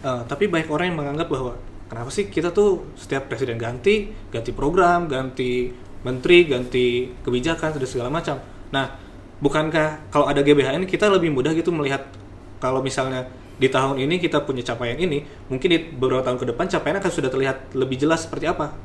Uh, 0.00 0.22
tapi 0.28 0.48
banyak 0.48 0.68
orang 0.68 0.92
yang 0.92 0.98
menganggap 1.00 1.28
bahwa 1.28 1.52
kenapa 1.88 2.08
sih 2.12 2.28
kita 2.28 2.52
tuh 2.52 2.92
setiap 2.96 3.28
presiden 3.28 3.60
ganti, 3.60 4.12
ganti 4.32 4.52
program, 4.56 5.08
ganti 5.08 5.72
menteri, 6.04 6.48
ganti 6.48 7.12
kebijakan, 7.24 7.76
dan 7.76 7.88
segala 7.88 8.08
macam. 8.12 8.38
Nah, 8.70 8.92
bukankah 9.40 10.08
kalau 10.08 10.28
ada 10.28 10.40
GBHN 10.40 10.84
kita 10.88 11.12
lebih 11.12 11.32
mudah 11.32 11.52
gitu 11.52 11.72
melihat 11.72 12.08
kalau 12.56 12.80
misalnya 12.80 13.28
di 13.56 13.66
tahun 13.66 13.96
ini 13.98 14.16
kita 14.18 14.40
punya 14.40 14.60
capaian 14.62 14.94
ini, 14.94 15.20
mungkin 15.46 15.66
di 15.66 15.78
beberapa 15.80 16.20
tahun 16.20 16.36
ke 16.36 16.46
depan 16.50 16.64
capaiannya 16.68 17.00
akan 17.00 17.12
sudah 17.12 17.28
terlihat 17.28 17.56
lebih 17.72 17.96
jelas 17.96 18.24
seperti 18.24 18.46
apa. 18.46 18.76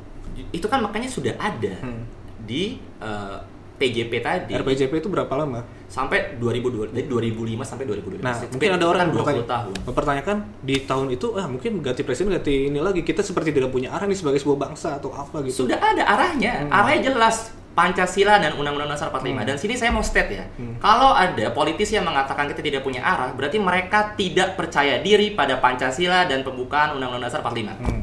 Itu 0.48 0.66
kan 0.66 0.80
makanya 0.80 1.06
sudah 1.06 1.36
ada 1.36 1.72
Hmm. 1.78 2.08
di 2.40 2.80
eh, 2.98 3.38
TJP 3.74 4.12
tadi 4.18 4.54
RPJP 4.54 4.92
itu 4.96 5.08
berapa 5.08 5.32
lama? 5.34 5.60
sampai 5.92 6.40
2002 6.40 6.88
dari 6.88 7.04
2005 7.04 7.60
sampai 7.62 7.84
2012. 7.84 8.24
Nah, 8.24 8.32
Itu 8.34 8.56
mungkin 8.56 8.70
ada 8.72 8.86
orang 8.86 8.96
kan 8.96 9.04
yang 9.04 9.12
20 9.12 9.20
bertanya- 9.28 9.44
tahun. 9.44 9.72
mempertanyakan 9.84 10.36
di 10.62 10.76
tahun 10.82 11.06
itu 11.12 11.26
ah 11.36 11.44
mungkin 11.44 11.72
ganti 11.78 12.00
presiden 12.00 12.32
ganti 12.32 12.72
ini 12.72 12.80
lagi 12.80 13.04
kita 13.04 13.20
seperti 13.20 13.52
tidak 13.52 13.68
punya 13.68 13.92
arah 13.92 14.08
nih 14.08 14.16
sebagai 14.16 14.40
sebuah 14.40 14.56
bangsa 14.58 14.96
atau 14.96 15.12
apa 15.12 15.44
gitu. 15.44 15.68
Sudah 15.68 15.76
ada 15.76 16.00
arahnya. 16.00 16.64
Hmm. 16.64 16.72
Arahnya 16.72 17.12
jelas. 17.12 17.52
Pancasila 17.72 18.36
dan 18.36 18.52
Undang-Undang 18.60 18.92
Dasar 18.92 19.08
45. 19.08 19.48
Dan 19.48 19.56
sini 19.56 19.74
saya 19.80 19.88
mau 19.88 20.04
state 20.04 20.30
ya. 20.36 20.44
Hmm. 20.60 20.76
Kalau 20.76 21.16
ada 21.16 21.48
politisi 21.56 21.96
yang 21.96 22.04
mengatakan 22.04 22.44
kita 22.52 22.60
tidak 22.60 22.84
punya 22.84 23.00
arah, 23.00 23.32
berarti 23.32 23.56
mereka 23.56 24.12
tidak 24.12 24.60
percaya 24.60 25.00
diri 25.00 25.32
pada 25.32 25.56
Pancasila 25.56 26.28
dan 26.28 26.44
pembukaan 26.44 27.00
Undang-Undang 27.00 27.32
Dasar 27.32 27.40
45. 27.40 27.72
Hmm. 27.80 28.00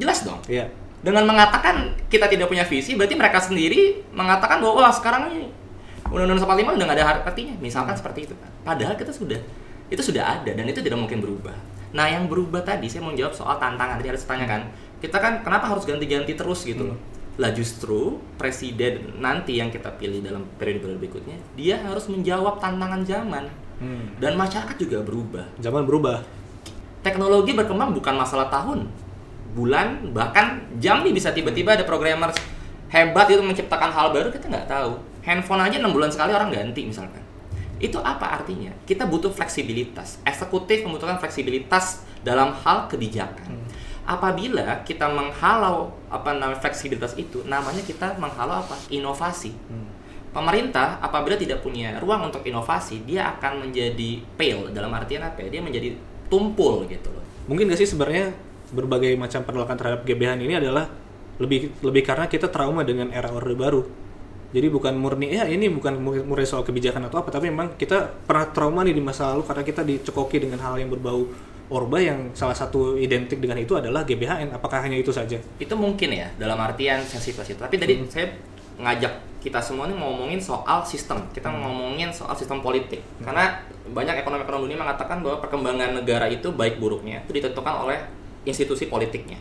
Jelas 0.00 0.18
dong. 0.24 0.40
Iya. 0.48 0.72
Dengan 1.04 1.28
mengatakan 1.28 1.92
kita 2.08 2.30
tidak 2.30 2.48
punya 2.48 2.64
visi, 2.64 2.96
berarti 2.96 3.12
mereka 3.12 3.42
sendiri 3.44 4.00
mengatakan 4.16 4.62
bahwa 4.64 4.80
wah 4.80 4.92
sekarang 4.94 5.28
ini 5.36 5.52
Undang-Undang 6.08 6.40
Dasar 6.40 6.48
45 6.56 6.78
udah 6.80 6.86
nggak 6.88 6.98
ada 6.98 7.06
artinya. 7.28 7.54
Misalkan 7.60 7.94
seperti 7.94 8.32
itu 8.32 8.34
kan. 8.40 8.48
Padahal 8.64 8.96
kita 8.96 9.12
sudah 9.12 9.40
itu 9.92 10.00
sudah 10.00 10.40
ada 10.40 10.56
dan 10.56 10.64
itu 10.64 10.80
tidak 10.80 10.96
mungkin 10.96 11.20
berubah. 11.20 11.52
Nah, 11.92 12.08
yang 12.08 12.24
berubah 12.24 12.64
tadi 12.64 12.88
saya 12.88 13.04
mau 13.04 13.12
jawab 13.12 13.36
soal 13.36 13.60
tantangan. 13.60 14.00
Tadi 14.00 14.08
harus 14.08 14.24
tanyakan, 14.24 14.72
kita 15.04 15.20
kan 15.20 15.44
kenapa 15.44 15.68
harus 15.68 15.84
ganti-ganti 15.84 16.32
terus 16.32 16.64
gitu 16.64 16.88
loh. 16.88 16.98
Lah 17.40 17.48
justru 17.56 18.20
presiden 18.36 19.16
nanti 19.22 19.56
yang 19.56 19.72
kita 19.72 19.88
pilih 19.96 20.20
dalam 20.20 20.44
periode 20.60 21.00
berikutnya, 21.00 21.40
dia 21.56 21.80
harus 21.80 22.08
menjawab 22.12 22.60
tantangan 22.60 23.00
zaman. 23.08 23.44
Hmm. 23.82 24.14
Dan 24.20 24.38
masyarakat 24.38 24.78
juga 24.78 25.02
berubah 25.02 25.42
Zaman 25.58 25.82
berubah. 25.82 26.22
teknologi 27.02 27.50
berkembang 27.50 27.90
bukan 27.90 28.14
masalah 28.14 28.46
tahun, 28.46 28.86
bulan, 29.58 30.14
bahkan 30.14 30.62
jam 30.78 31.02
nih 31.02 31.10
bisa 31.10 31.34
tiba-tiba 31.34 31.74
ada 31.74 31.82
programmer 31.82 32.30
hebat 32.92 33.26
itu 33.26 33.42
menciptakan 33.42 33.90
hal 33.90 34.14
baru 34.14 34.30
kita 34.30 34.46
nggak 34.46 34.68
tahu. 34.70 35.00
Handphone 35.26 35.66
aja 35.66 35.82
6 35.82 35.90
bulan 35.90 36.10
sekali 36.14 36.30
orang 36.30 36.54
ganti 36.54 36.86
misalkan. 36.86 37.22
Itu 37.82 37.98
apa 37.98 38.38
artinya? 38.38 38.70
Kita 38.86 39.10
butuh 39.10 39.34
fleksibilitas. 39.34 40.22
Eksekutif 40.22 40.86
membutuhkan 40.86 41.18
fleksibilitas 41.18 42.06
dalam 42.22 42.54
hal 42.62 42.86
kebijakan. 42.86 43.58
Apabila 44.12 44.84
kita 44.84 45.08
menghalau 45.08 45.88
apa 46.12 46.36
namanya 46.36 46.60
fleksibilitas 46.60 47.16
itu, 47.16 47.40
namanya 47.48 47.80
kita 47.80 48.12
menghalau 48.20 48.60
apa? 48.60 48.76
Inovasi. 48.92 49.56
Pemerintah 50.32 51.00
apabila 51.00 51.36
tidak 51.36 51.64
punya 51.64 51.96
ruang 51.96 52.28
untuk 52.28 52.44
inovasi, 52.44 53.08
dia 53.08 53.36
akan 53.36 53.68
menjadi 53.68 54.20
pale 54.36 54.68
dalam 54.72 54.92
artian 54.92 55.24
apa 55.24 55.40
ya? 55.44 55.48
Dia 55.48 55.62
menjadi 55.64 55.96
tumpul 56.28 56.84
gitu 56.88 57.08
loh. 57.08 57.24
Mungkin 57.48 57.72
gak 57.72 57.80
sih 57.80 57.88
sebenarnya 57.88 58.32
berbagai 58.72 59.12
macam 59.16 59.44
penolakan 59.44 59.76
terhadap 59.76 60.00
GBH 60.04 60.40
ini 60.40 60.56
adalah 60.56 60.88
lebih 61.36 61.72
lebih 61.84 62.02
karena 62.04 62.28
kita 62.28 62.48
trauma 62.48 62.84
dengan 62.84 63.08
era 63.12 63.28
orde 63.32 63.56
baru. 63.56 63.84
Jadi 64.52 64.68
bukan 64.68 64.92
murni 65.00 65.32
ya 65.32 65.48
ini 65.48 65.72
bukan 65.72 65.96
mur- 65.96 66.24
murni 66.28 66.44
soal 66.44 66.60
kebijakan 66.60 67.08
atau 67.08 67.24
apa, 67.24 67.32
tapi 67.32 67.48
memang 67.48 67.72
kita 67.80 68.04
pernah 68.28 68.48
trauma 68.52 68.84
nih 68.84 68.92
di 68.92 69.00
masa 69.00 69.32
lalu 69.32 69.48
karena 69.48 69.64
kita 69.64 69.80
dicekoki 69.80 70.44
dengan 70.44 70.60
hal 70.60 70.76
yang 70.76 70.92
berbau 70.92 71.24
orba 71.72 71.96
yang 71.96 72.36
salah 72.36 72.52
satu 72.52 73.00
identik 73.00 73.40
dengan 73.40 73.56
itu 73.56 73.72
adalah 73.72 74.04
GBHN. 74.04 74.52
Apakah 74.52 74.84
hanya 74.84 75.00
itu 75.00 75.08
saja? 75.08 75.40
Itu 75.56 75.72
mungkin 75.74 76.12
ya 76.12 76.28
dalam 76.36 76.60
artian 76.60 77.00
sensitivitas 77.00 77.56
itu. 77.56 77.60
Tapi 77.64 77.76
tadi 77.80 77.94
saya 78.12 78.28
ngajak 78.76 79.40
kita 79.40 79.58
semua 79.58 79.88
nih 79.88 79.96
ngomongin 79.96 80.38
soal 80.38 80.84
sistem. 80.84 81.24
Kita 81.32 81.48
ngomongin 81.48 82.12
soal 82.12 82.36
sistem 82.36 82.60
politik. 82.60 83.00
Karena 83.24 83.56
banyak 83.88 84.20
ekonomi-ekonomi 84.20 84.70
dunia 84.70 84.78
mengatakan 84.78 85.24
bahwa 85.24 85.40
perkembangan 85.40 85.96
negara 85.98 86.28
itu 86.28 86.52
baik 86.52 86.78
buruknya 86.78 87.24
itu 87.24 87.40
ditentukan 87.40 87.88
oleh 87.88 87.98
institusi 88.44 88.86
politiknya. 88.86 89.40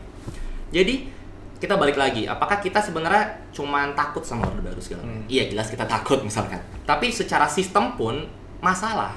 Jadi 0.72 1.22
kita 1.62 1.78
balik 1.78 1.94
lagi, 1.94 2.26
apakah 2.26 2.58
kita 2.58 2.82
sebenarnya 2.82 3.38
cuman 3.54 3.94
takut 3.94 4.26
sama 4.26 4.50
orde 4.50 4.66
baru 4.66 4.82
segala 4.82 5.06
macam? 5.06 5.30
Iya 5.30 5.54
jelas 5.54 5.70
kita 5.70 5.86
takut 5.86 6.18
misalkan. 6.26 6.58
Tapi 6.90 7.14
secara 7.14 7.46
sistem 7.46 7.94
pun 7.94 8.26
masalah. 8.66 9.14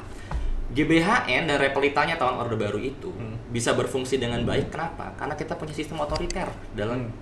GBHN 0.74 1.46
dan 1.46 1.56
repelitanya 1.56 2.18
tahun 2.18 2.42
orde 2.42 2.58
baru 2.58 2.82
itu 2.82 3.14
bisa 3.54 3.70
berfungsi 3.72 4.18
dengan 4.18 4.42
baik. 4.42 4.74
Kenapa? 4.74 5.14
Karena 5.14 5.38
kita 5.38 5.54
punya 5.54 5.70
sistem 5.70 6.02
otoriter 6.02 6.50
dalam 6.74 7.14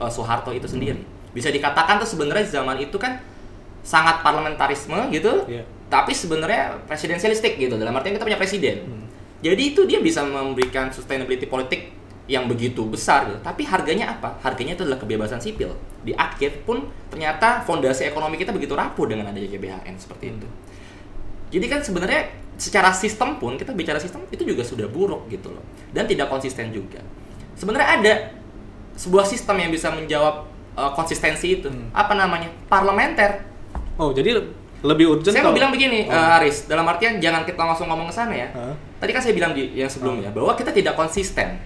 uh, 0.00 0.08
Soeharto 0.08 0.48
itu 0.56 0.64
sendiri. 0.64 1.04
Bisa 1.36 1.52
dikatakan 1.52 2.00
tuh 2.00 2.08
sebenarnya 2.08 2.48
zaman 2.48 2.80
itu 2.80 2.96
kan 2.96 3.20
sangat 3.84 4.24
parlamentarisme 4.24 5.12
gitu, 5.12 5.44
Iya. 5.44 5.62
tapi 5.92 6.16
sebenarnya 6.16 6.80
presidensialistik 6.88 7.60
gitu. 7.60 7.76
Dalam 7.76 7.92
artian 7.92 8.16
kita 8.16 8.24
punya 8.24 8.40
presiden. 8.40 8.88
Jadi 9.38 9.62
itu 9.76 9.86
dia 9.86 10.00
bisa 10.02 10.24
memberikan 10.26 10.90
sustainability 10.90 11.46
politik 11.46 11.94
yang 12.28 12.44
begitu 12.48 12.84
besar 12.88 13.28
gitu. 13.28 13.38
Tapi 13.40 13.64
harganya 13.68 14.16
apa? 14.16 14.36
Harganya 14.42 14.76
itu 14.76 14.82
adalah 14.84 14.98
kebebasan 15.00 15.38
sipil. 15.40 15.72
Di 16.04 16.12
akhir 16.16 16.64
pun 16.66 16.88
ternyata 17.08 17.62
fondasi 17.64 18.08
ekonomi 18.08 18.36
kita 18.36 18.50
begitu 18.52 18.74
rapuh 18.76 19.08
dengan 19.08 19.28
adanya 19.30 19.48
GBHN 19.48 19.94
seperti 19.96 20.36
itu. 20.36 20.48
Jadi 21.48 21.66
kan 21.68 21.80
sebenarnya 21.80 22.28
secara 22.58 22.90
sistem 22.90 23.38
pun 23.38 23.54
kita 23.54 23.70
bicara 23.72 24.02
sistem 24.02 24.26
itu 24.34 24.42
juga 24.42 24.66
sudah 24.66 24.90
buruk 24.90 25.30
gitu 25.30 25.54
loh 25.54 25.62
dan 25.94 26.04
tidak 26.04 26.26
konsisten 26.28 26.74
juga. 26.74 26.98
Sebenarnya 27.54 27.88
ada 28.02 28.14
sebuah 28.98 29.24
sistem 29.24 29.62
yang 29.62 29.70
bisa 29.70 29.94
menjawab 29.94 30.46
uh, 30.74 30.90
konsistensi 30.94 31.62
itu. 31.62 31.70
Apa 31.94 32.18
namanya? 32.18 32.50
Parlementer. 32.66 33.46
Oh, 33.98 34.10
jadi 34.10 34.42
lebih 34.78 35.18
urgent 35.18 35.34
Saya 35.34 35.42
mau 35.42 35.54
bilang 35.54 35.74
begini, 35.74 36.06
Oh. 36.06 36.14
uh, 36.14 36.38
Aris, 36.38 36.70
dalam 36.70 36.86
artian 36.86 37.18
jangan 37.18 37.42
kita 37.42 37.58
langsung 37.58 37.90
ngomong 37.90 38.06
ke 38.10 38.14
sana 38.14 38.34
ya. 38.34 38.48
Hah? 38.54 38.74
Tadi 39.02 39.10
kan 39.10 39.22
saya 39.22 39.34
bilang 39.34 39.54
di 39.54 39.74
yang 39.74 39.90
sebelumnya 39.90 40.30
bahwa 40.30 40.54
kita 40.54 40.70
tidak 40.70 40.94
konsisten. 40.94 41.58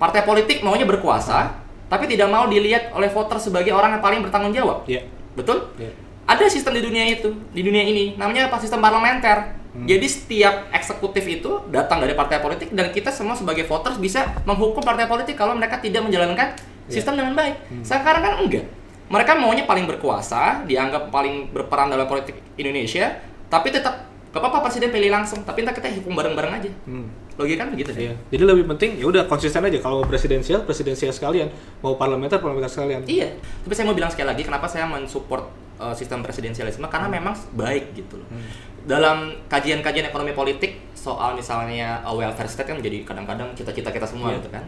Partai 0.00 0.24
politik 0.24 0.64
maunya 0.64 0.88
berkuasa, 0.88 1.52
tapi 1.92 2.08
tidak 2.08 2.32
mau 2.32 2.48
dilihat 2.48 2.88
oleh 2.96 3.12
voter 3.12 3.36
sebagai 3.36 3.76
orang 3.76 3.96
yang 3.96 4.02
paling 4.04 4.20
bertanggung 4.24 4.56
jawab. 4.56 4.88
Iya. 4.88 5.04
Betul? 5.36 5.68
Iya. 5.76 5.92
Ada 6.30 6.46
sistem 6.46 6.78
di 6.78 6.82
dunia 6.86 7.04
itu, 7.10 7.34
di 7.50 7.62
dunia 7.66 7.82
ini 7.82 8.14
namanya 8.14 8.46
apa? 8.46 8.62
Sistem 8.62 8.78
parlementer. 8.78 9.58
Hmm. 9.74 9.86
Jadi 9.86 10.06
setiap 10.06 10.70
eksekutif 10.70 11.26
itu 11.26 11.50
datang 11.74 11.98
dari 11.98 12.14
partai 12.14 12.38
politik 12.38 12.70
dan 12.70 12.90
kita 12.94 13.10
semua 13.10 13.34
sebagai 13.34 13.66
voters 13.66 13.98
bisa 13.98 14.30
menghukum 14.46 14.82
partai 14.82 15.10
politik 15.10 15.34
kalau 15.34 15.58
mereka 15.58 15.82
tidak 15.82 16.06
menjalankan 16.06 16.54
Iya. 16.90 16.98
sistem 16.98 17.22
dengan 17.22 17.34
baik. 17.38 17.54
Hmm. 17.70 17.82
Sekarang 17.86 18.22
kan 18.22 18.34
enggak. 18.42 18.66
Mereka 19.10 19.32
maunya 19.38 19.66
paling 19.66 19.86
berkuasa, 19.90 20.66
dianggap 20.66 21.10
paling 21.10 21.50
berperan 21.50 21.90
dalam 21.90 22.06
politik 22.06 22.38
Indonesia, 22.54 23.18
tapi 23.50 23.74
tetap 23.74 24.06
gak 24.30 24.38
apa-apa 24.38 24.70
presiden 24.70 24.94
pilih 24.94 25.10
langsung, 25.10 25.42
tapi 25.42 25.66
entah 25.66 25.74
kita 25.74 25.90
hukum 25.98 26.14
bareng-bareng 26.14 26.62
aja. 26.62 26.70
Hmm. 26.86 27.10
Logika 27.34 27.66
kan 27.66 27.74
begitu. 27.74 27.90
Iya. 27.90 28.14
Jadi 28.30 28.42
lebih 28.46 28.70
penting 28.70 29.02
ya 29.02 29.06
udah 29.10 29.26
konsisten 29.26 29.66
aja 29.66 29.78
kalau 29.82 30.02
mau 30.02 30.06
presidensial 30.06 30.62
presidensial 30.62 31.10
sekalian, 31.10 31.50
mau 31.82 31.98
parlementer 31.98 32.38
parlementer 32.38 32.70
sekalian. 32.70 33.02
Iya, 33.06 33.34
tapi 33.66 33.72
saya 33.74 33.90
mau 33.90 33.96
bilang 33.98 34.10
sekali 34.14 34.30
lagi 34.30 34.42
kenapa 34.46 34.70
saya 34.70 34.86
mensupport 34.86 35.69
uh, 35.80 35.96
sistem 35.96 36.20
presidensialisme 36.20 36.84
karena 36.86 37.08
Hmm. 37.08 37.16
memang 37.16 37.34
baik 37.56 37.96
gitu 37.96 38.20
loh. 38.20 38.28
Dalam 38.84 39.32
kajian-kajian 39.48 40.06
ekonomi 40.06 40.32
politik 40.32 40.92
soal 40.92 41.32
misalnya 41.32 42.04
uh, 42.04 42.12
welfare 42.12 42.46
state 42.46 42.68
kan 42.68 42.76
menjadi 42.76 43.02
kadang-kadang 43.02 43.48
cita-cita 43.56 43.88
kita 43.88 44.04
semua 44.04 44.30
Iya. 44.30 44.44
gitu 44.44 44.48
kan. 44.52 44.64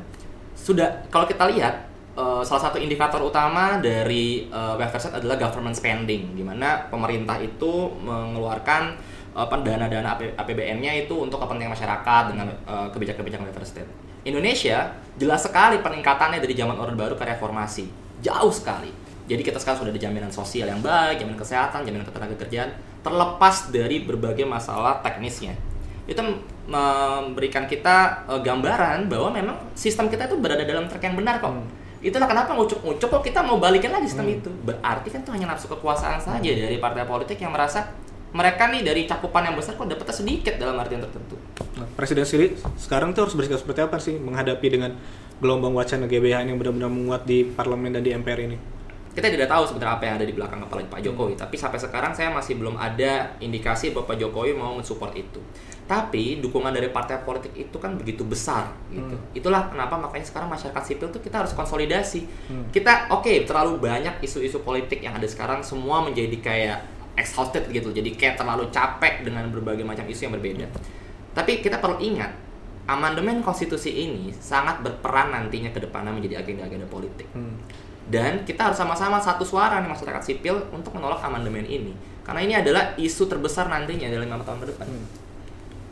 Sudah 0.56 0.88
kalau 1.08 1.24
kita 1.24 1.48
lihat 1.48 1.88
uh, 2.14 2.40
salah 2.40 2.68
satu 2.68 2.76
indikator 2.76 3.20
utama 3.20 3.76
dari 3.78 4.48
uh, 4.48 4.76
welfare 4.76 5.00
state 5.00 5.16
adalah 5.16 5.36
government 5.36 5.76
spending 5.76 6.32
di 6.32 6.40
mana 6.40 6.88
pemerintah 6.88 7.36
itu 7.36 7.92
mengeluarkan 8.00 8.96
uh, 9.32 9.44
apa 9.44 9.60
dana-dana 9.60 10.16
AP 10.16 10.36
APBN-nya 10.36 11.04
itu 11.04 11.14
untuk 11.16 11.40
kepentingan 11.40 11.72
masyarakat 11.72 12.22
dengan 12.32 12.46
uh, 12.64 12.88
kebijakan-kebijakan 12.92 13.44
welfare 13.48 13.68
state. 13.68 13.90
Indonesia 14.22 14.86
jelas 15.18 15.42
sekali 15.42 15.82
peningkatannya 15.82 16.38
dari 16.38 16.54
zaman 16.54 16.78
Orde 16.78 16.94
Baru 16.94 17.18
ke 17.18 17.26
reformasi. 17.26 17.90
Jauh 18.22 18.54
sekali. 18.54 18.92
Jadi 19.32 19.42
kita 19.48 19.56
sekarang 19.56 19.80
sudah 19.80 19.92
ada 19.96 20.02
jaminan 20.02 20.28
sosial 20.28 20.68
yang 20.68 20.84
baik, 20.84 21.16
jaminan 21.24 21.40
kesehatan, 21.40 21.88
jaminan 21.88 22.04
ketenagakerjaan, 22.04 22.68
terlepas 23.00 23.72
dari 23.72 24.04
berbagai 24.04 24.44
masalah 24.44 25.00
teknisnya. 25.00 25.56
Itu 26.04 26.20
memberikan 26.68 27.64
kita 27.64 28.28
eh, 28.28 28.40
gambaran 28.44 29.08
bahwa 29.08 29.32
memang 29.32 29.56
sistem 29.72 30.12
kita 30.12 30.28
itu 30.28 30.36
berada 30.36 30.68
dalam 30.68 30.84
track 30.84 31.08
yang 31.08 31.16
benar 31.16 31.40
kok. 31.40 31.48
Itulah 32.02 32.28
kenapa 32.28 32.52
ngucuk-ngucuk 32.58 33.08
kok 33.08 33.22
kita 33.24 33.40
mau 33.40 33.56
balikin 33.56 33.88
lagi 33.88 34.10
sistem 34.10 34.28
itu. 34.28 34.50
Berarti 34.68 35.08
kan 35.08 35.24
itu 35.24 35.30
hanya 35.32 35.54
nafsu 35.54 35.70
kekuasaan 35.70 36.20
saja 36.20 36.50
dari 36.52 36.76
partai 36.76 37.08
politik 37.08 37.40
yang 37.40 37.54
merasa 37.54 37.88
mereka 38.32 38.68
nih 38.68 38.82
dari 38.84 39.04
cakupan 39.08 39.48
yang 39.48 39.56
besar 39.56 39.76
kok 39.76 39.86
dapetnya 39.88 40.12
sedikit 40.12 40.54
dalam 40.60 40.76
artian 40.76 41.00
tertentu. 41.00 41.36
Nah, 41.78 41.88
presiden 41.96 42.24
sendiri 42.28 42.58
sekarang 42.76 43.16
tuh 43.16 43.28
harus 43.28 43.36
bersikap 43.38 43.60
seperti 43.60 43.80
apa 43.80 43.96
sih 43.96 44.18
menghadapi 44.18 44.66
dengan 44.66 44.98
gelombang 45.38 45.72
wacana 45.72 46.04
GBHN 46.10 46.52
yang 46.52 46.58
benar-benar 46.58 46.90
menguat 46.90 47.22
di 47.24 47.44
parlemen 47.44 47.92
dan 47.96 48.02
di 48.02 48.10
MPR 48.10 48.40
ini? 48.44 48.81
Kita 49.12 49.28
tidak 49.28 49.44
tahu 49.44 49.68
sebenarnya 49.68 49.92
apa 50.00 50.04
yang 50.08 50.14
ada 50.16 50.26
di 50.26 50.34
belakang 50.34 50.60
kepala 50.64 50.80
Pak 50.88 51.00
Jokowi, 51.04 51.36
tapi 51.36 51.60
sampai 51.60 51.76
sekarang 51.76 52.16
saya 52.16 52.32
masih 52.32 52.56
belum 52.56 52.80
ada 52.80 53.36
indikasi 53.44 53.92
bahwa 53.92 54.08
Pak 54.08 54.16
Jokowi 54.24 54.56
mau 54.56 54.72
mensupport 54.72 55.12
itu. 55.12 55.40
Tapi 55.84 56.40
dukungan 56.40 56.72
dari 56.72 56.88
partai 56.88 57.20
politik 57.20 57.52
itu 57.52 57.76
kan 57.76 58.00
begitu 58.00 58.24
besar 58.24 58.72
gitu. 58.88 59.12
Itulah 59.36 59.68
kenapa 59.68 60.00
makanya 60.00 60.24
sekarang 60.24 60.48
masyarakat 60.48 60.82
sipil 60.88 61.12
tuh 61.12 61.20
kita 61.20 61.44
harus 61.44 61.52
konsolidasi. 61.52 62.24
Kita 62.72 63.12
oke 63.12 63.44
terlalu 63.44 63.76
banyak 63.76 64.24
isu-isu 64.24 64.64
politik 64.64 65.04
yang 65.04 65.12
ada 65.12 65.28
sekarang 65.28 65.60
semua 65.60 66.00
menjadi 66.00 66.38
kayak 66.40 66.78
exhausted 67.20 67.68
gitu. 67.68 67.92
Jadi 67.92 68.16
kayak 68.16 68.40
terlalu 68.40 68.72
capek 68.72 69.28
dengan 69.28 69.52
berbagai 69.52 69.84
macam 69.84 70.08
isu 70.08 70.32
yang 70.32 70.34
berbeda. 70.40 70.64
Tapi 71.36 71.60
kita 71.60 71.76
perlu 71.76 72.00
ingat 72.00 72.32
amandemen 72.88 73.44
konstitusi 73.44 73.92
ini 73.92 74.32
sangat 74.32 74.80
berperan 74.80 75.36
nantinya 75.36 75.68
ke 75.68 75.84
depannya 75.84 76.16
menjadi 76.16 76.40
agenda-agenda 76.40 76.88
politik. 76.88 77.28
Hmm. 77.36 77.60
Dan 78.10 78.42
kita 78.42 78.70
harus 78.70 78.78
sama-sama 78.78 79.22
satu 79.22 79.46
suara 79.46 79.78
nih 79.78 79.90
masyarakat 79.90 80.22
sipil 80.22 80.58
untuk 80.74 80.94
menolak 80.98 81.22
amandemen 81.22 81.66
ini. 81.66 81.94
Karena 82.22 82.40
ini 82.42 82.54
adalah 82.54 82.94
isu 82.98 83.26
terbesar 83.26 83.66
nantinya 83.66 84.06
dalam 84.10 84.26
lima 84.26 84.42
tahun 84.42 84.58
ke 84.62 84.66
depan. 84.74 84.86
Hmm. 84.86 85.06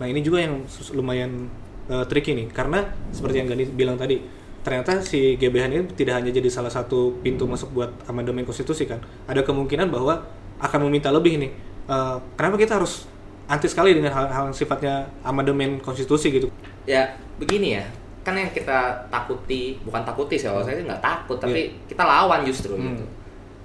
Nah 0.01 0.07
ini 0.09 0.21
juga 0.25 0.41
yang 0.41 0.65
lumayan 0.97 1.51
uh, 1.91 2.07
tricky 2.07 2.33
nih, 2.33 2.47
karena 2.55 2.87
seperti 3.13 3.37
yang 3.43 3.49
Gani 3.51 3.65
bilang 3.69 3.97
tadi, 4.01 4.23
ternyata 4.65 5.03
si 5.05 5.37
GBH 5.37 5.65
ini 5.69 5.79
tidak 5.93 6.23
hanya 6.23 6.31
jadi 6.33 6.49
salah 6.49 6.73
satu 6.73 7.21
pintu 7.21 7.45
masuk 7.45 7.75
buat 7.77 7.91
amandemen 8.09 8.47
konstitusi 8.47 8.89
kan, 8.89 9.03
ada 9.29 9.45
kemungkinan 9.45 9.93
bahwa 9.93 10.25
akan 10.63 10.89
meminta 10.89 11.13
lebih 11.13 11.37
nih. 11.37 11.53
Uh, 11.91 12.17
kenapa 12.39 12.57
kita 12.57 12.81
harus 12.81 13.11
anti 13.51 13.67
sekali 13.67 13.93
dengan 13.93 14.15
hal-hal 14.15 14.49
yang 14.49 14.57
sifatnya 14.57 15.11
amandemen 15.27 15.83
konstitusi 15.83 16.31
gitu? 16.31 16.47
Ya 16.87 17.19
begini 17.37 17.83
ya, 17.83 17.85
kan 18.31 18.39
yang 18.39 18.49
kita 18.49 18.79
takuti, 19.07 19.75
bukan 19.81 20.01
takuti 20.01 20.35
sih 20.37 20.47
kalau 20.47 20.63
saya 20.63 20.79
sih 20.79 20.87
nggak 20.87 21.03
takut, 21.03 21.37
tapi 21.37 21.61
Iya. 21.69 21.91
kita 21.91 22.03
lawan 22.03 22.41
justru 22.43 22.73
Hmm. 22.73 22.95
gitu. 22.95 23.05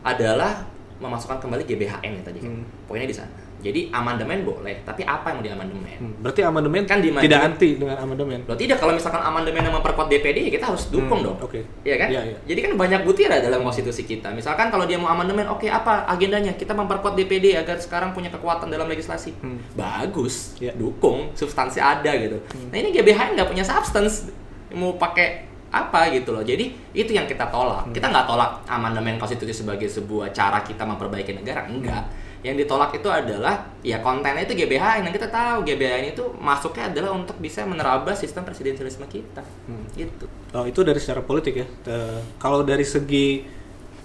Adalah 0.01 0.65
memasukkan 0.95 1.37
kembali 1.37 1.63
GBHN 1.63 2.11
ya 2.13 2.23
tadi 2.23 2.39
kan. 2.39 2.49
Hmm. 2.51 2.65
Poinnya 2.85 3.05
di 3.05 3.13
sana. 3.13 3.29
Jadi 3.55 3.89
amandemen 3.89 4.45
boleh, 4.45 4.85
tapi 4.85 5.01
apa 5.01 5.33
yang 5.33 5.41
mau 5.41 5.45
diamandemen? 5.47 5.97
Hmm, 5.97 6.13
Berarti 6.21 6.45
amandemen 6.45 6.85
Kan 6.85 7.01
di 7.01 7.09
tidak 7.09 7.41
anti 7.41 7.81
dengan 7.81 7.97
amandemen. 7.97 8.45
Loh 8.45 8.53
tidak, 8.53 8.77
kalau 8.77 8.93
misalkan 8.93 9.17
amandemen 9.19 9.57
yang 9.57 9.73
memperkuat 9.73 10.05
DPD, 10.05 10.37
ya 10.43 10.51
kita 10.53 10.69
harus 10.69 10.93
dukung 10.93 11.25
Hmm, 11.25 11.33
dong. 11.33 11.37
oke. 11.41 11.65
Iya 11.81 11.95
kan? 11.97 12.07
Iya, 12.13 12.21
iya. 12.29 12.37
Jadi 12.45 12.59
kan 12.61 12.71
banyak 12.77 13.01
butiran 13.01 13.41
dalam 13.41 13.65
konstitusi 13.65 14.05
kita. 14.05 14.29
Misalkan 14.29 14.69
kalau 14.69 14.85
dia 14.85 15.01
mau 15.01 15.09
amandemen, 15.09 15.49
oke 15.49 15.65
apa 15.65 16.05
agendanya? 16.05 16.53
Kita 16.53 16.77
memperkuat 16.77 17.17
DPD 17.17 17.57
agar 17.57 17.81
sekarang 17.81 18.13
punya 18.13 18.29
kekuatan 18.29 18.69
dalam 18.69 18.85
legislasi. 18.85 19.33
Hmm. 19.35 19.57
Bagus, 19.73 20.53
Iya. 20.55 20.77
dukung, 20.77 21.33
substansi 21.33 21.81
ada 21.81 22.11
gitu. 22.13 22.37
Hmm. 22.45 22.69
Nah 22.69 22.77
ini 22.77 22.93
GBHN 22.93 23.33
nggak 23.33 23.49
punya 23.49 23.65
substance, 23.65 24.29
mau 24.75 24.99
pakai 24.99 25.47
apa 25.71 26.11
gitu 26.11 26.31
loh. 26.31 26.43
Jadi 26.43 26.71
itu 26.95 27.11
yang 27.11 27.25
kita 27.25 27.47
tolak. 27.49 27.89
Hmm. 27.89 27.93
Kita 27.95 28.11
nggak 28.11 28.27
tolak 28.27 28.63
amandemen 28.67 29.17
konstitusi 29.19 29.51
sebagai 29.51 29.87
sebuah 29.87 30.31
cara 30.31 30.61
kita 30.63 30.83
memperbaiki 30.83 31.35
negara, 31.35 31.67
enggak. 31.67 32.05
Yang 32.45 32.67
ditolak 32.67 32.93
itu 32.93 33.09
adalah 33.09 33.65
ya 33.81 33.97
kontennya 34.05 34.45
itu 34.45 34.53
GBHN 34.53 35.09
yang 35.09 35.15
kita 35.15 35.33
tahu 35.33 35.65
GBHN 35.65 36.13
itu 36.13 36.23
masuknya 36.37 36.93
adalah 36.93 37.17
untuk 37.17 37.41
bisa 37.41 37.65
menerabas 37.65 38.21
sistem 38.21 38.45
presidensialisme 38.45 39.07
kita. 39.09 39.41
Hmm. 39.65 39.83
Gitu. 39.97 40.29
Oh, 40.53 40.63
itu 40.63 40.85
dari 40.85 41.01
secara 41.01 41.25
politik 41.25 41.57
ya. 41.57 41.67
Eh, 41.89 42.19
kalau 42.37 42.61
dari 42.61 42.85
segi 42.85 43.41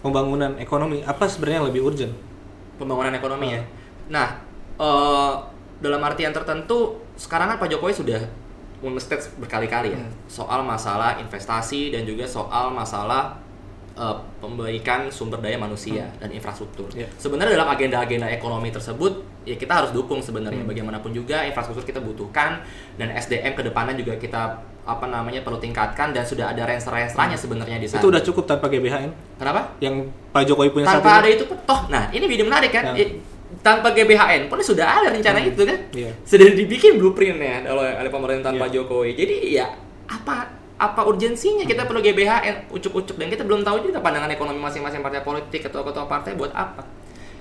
pembangunan 0.00 0.57
ekonomi, 0.57 1.05
apa 1.05 1.29
sebenarnya 1.29 1.61
yang 1.61 1.69
lebih 1.69 1.83
urgent? 1.85 2.15
pembangunan 2.81 3.12
ekonomi 3.12 3.53
ya. 3.53 3.61
Hmm. 3.61 3.69
Nah, 4.09 4.29
eh, 4.81 5.33
dalam 5.85 6.00
artian 6.00 6.33
tertentu 6.33 6.97
sekarang 7.21 7.53
kan 7.53 7.57
Pak 7.61 7.69
Jokowi 7.69 7.93
sudah 7.93 8.21
state 8.96 9.37
berkali-kali 9.37 9.92
ya 9.92 9.99
Hmm. 9.99 10.12
soal 10.26 10.60
masalah 10.60 11.18
investasi 11.18 11.90
dan 11.90 12.02
juga 12.02 12.25
soal 12.25 12.70
masalah 12.70 13.37
eh, 13.92 14.16
pembaikan 14.40 15.10
sumber 15.10 15.37
daya 15.38 15.56
manusia 15.56 16.08
dan 16.16 16.30
infrastruktur. 16.30 16.88
Yeah. 16.90 17.10
Sebenarnya 17.14 17.52
dalam 17.54 17.68
agenda-agenda 17.68 18.26
ekonomi 18.26 18.70
tersebut 18.70 19.12
ya 19.42 19.54
kita 19.54 19.72
harus 19.75 19.90
dukung 19.90 20.18
sebenarnya 20.18 20.62
Hmm. 20.62 20.70
bagaimanapun 20.70 21.10
juga 21.10 21.44
infrastruktur 21.44 21.84
kita 21.84 22.00
butuhkan 22.00 22.64
dan 22.96 23.12
SDM 23.12 23.52
ke 23.52 23.62
depannya 23.62 23.92
juga 23.94 24.16
kita 24.16 24.56
apa 24.80 25.04
namanya 25.04 25.44
perlu 25.44 25.60
tingkatkan 25.60 26.10
dan 26.10 26.25
sudah 26.25 26.49
ada 26.49 26.64
ranser-ransernya 26.64 27.37
sebenarnya 27.37 27.76
di 27.76 27.84
sana. 27.84 28.00
Hmm. 28.00 28.02
Itu 28.02 28.08
udah 28.08 28.22
cukup 28.25 28.44
tanpa 28.49 28.66
GBHN 28.66 29.10
Kenapa? 29.37 29.60
yang 29.78 29.94
Pak 30.32 30.42
Jokowi 30.44 30.70
punya 30.70 30.87
tanpa 30.88 31.20
ada 31.20 31.28
itu 31.28 31.44
toh 31.44 31.80
nah 31.87 32.08
ini 32.08 32.25
video 32.25 32.46
menarik 32.46 32.72
kan 32.72 32.96
Ya. 32.96 33.04
Tanpa 33.61 33.93
GBHN 33.93 34.49
pun 34.49 34.57
sudah 34.59 34.87
ada 34.99 35.09
rencana 35.11 35.37
itu 35.38 35.62
kan 35.62 35.79
Iya. 35.93 36.17
sudah 36.23 36.49
dibikin 36.50 36.97
blueprintnya 36.97 37.67
oleh 37.67 37.93
oleh 37.95 38.09
pemerintahan 38.09 38.55
Iya. 38.55 38.62
Pak 38.62 38.71
Jokowi 38.71 39.11
jadi 39.14 39.35
ya 39.55 39.67
apa 40.07 40.49
apa 40.75 41.00
urgensinya 41.05 41.62
kita 41.62 41.85
perlu 41.85 42.00
GBHN 42.00 42.69
ucuk-ucuk 42.69 43.14
dan 43.14 43.29
kita 43.29 43.45
belum 43.45 43.61
tahu 43.61 43.85
juga 43.85 44.00
pandangan 44.00 44.29
ekonomi 44.29 44.57
masing-masing 44.59 44.99
partai 44.99 45.21
politik 45.21 45.61
atau 45.62 45.83
ketua 45.83 46.05
partai 46.05 46.33
buat 46.33 46.49
apa 46.50 46.81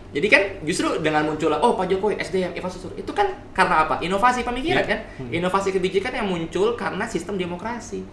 jadi 0.09 0.27
kan 0.27 0.41
justru 0.61 0.99
dengan 0.99 1.23
munculnya 1.23 1.55
oh 1.57 1.71
Pak 1.73 1.87
Jokowi 1.87 2.19
SDM 2.19 2.51
infrastruktur 2.51 2.91
itu 2.93 3.09
kan 3.09 3.29
karena 3.49 3.85
apa 3.85 3.97
inovasi 3.99 4.43
pemikiran 4.43 4.81
Iya. 4.81 4.91
kan 4.91 4.99
inovasi 5.29 5.71
kebijakan 5.71 6.13
yang 6.13 6.27
muncul 6.27 6.75
karena 6.75 7.05
sistem 7.05 7.35
demokrasi 7.35 8.03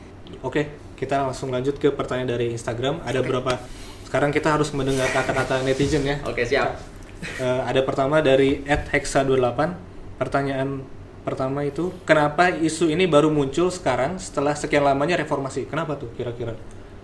Oke, 0.42 0.66
kita 0.94 1.22
langsung 1.22 1.48
lanjut 1.48 1.78
ke 1.78 1.86
pertanyaan 1.88 2.26
dari 2.28 2.50
Instagram. 2.50 2.98
Ada 3.00 3.22
Oke. 3.22 3.30
berapa? 3.30 3.62
Sekarang 4.02 4.30
kita 4.30 4.50
harus 4.50 4.74
mendengar 4.74 5.06
kata-kata 5.08 5.62
netizen 5.62 6.02
ya. 6.02 6.18
oke 6.20 6.42
siap 6.42 6.74
Eh, 7.16 7.60
ada 7.64 7.80
pertama 7.82 8.20
dari 8.20 8.60
@hexa28. 8.64 9.72
Pertanyaan 10.16 10.84
pertama 11.24 11.64
itu, 11.66 11.90
kenapa 12.06 12.48
isu 12.52 12.88
ini 12.92 13.04
baru 13.08 13.28
muncul 13.32 13.68
sekarang 13.68 14.20
setelah 14.20 14.54
sekian 14.54 14.84
lamanya 14.84 15.18
reformasi? 15.18 15.66
Kenapa 15.66 15.96
tuh 15.98 16.12
kira-kira? 16.14 16.54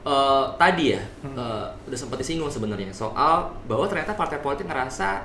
Eh, 0.02 0.44
tadi 0.58 0.98
ya 0.98 1.02
Hmm. 1.22 1.38
eh, 1.38 1.66
udah 1.86 1.98
sempat 1.98 2.18
disinggung 2.18 2.50
sebenarnya 2.50 2.90
soal 2.90 3.54
bahwa 3.70 3.86
ternyata 3.86 4.18
partai 4.18 4.42
politik 4.42 4.66
ngerasa 4.66 5.22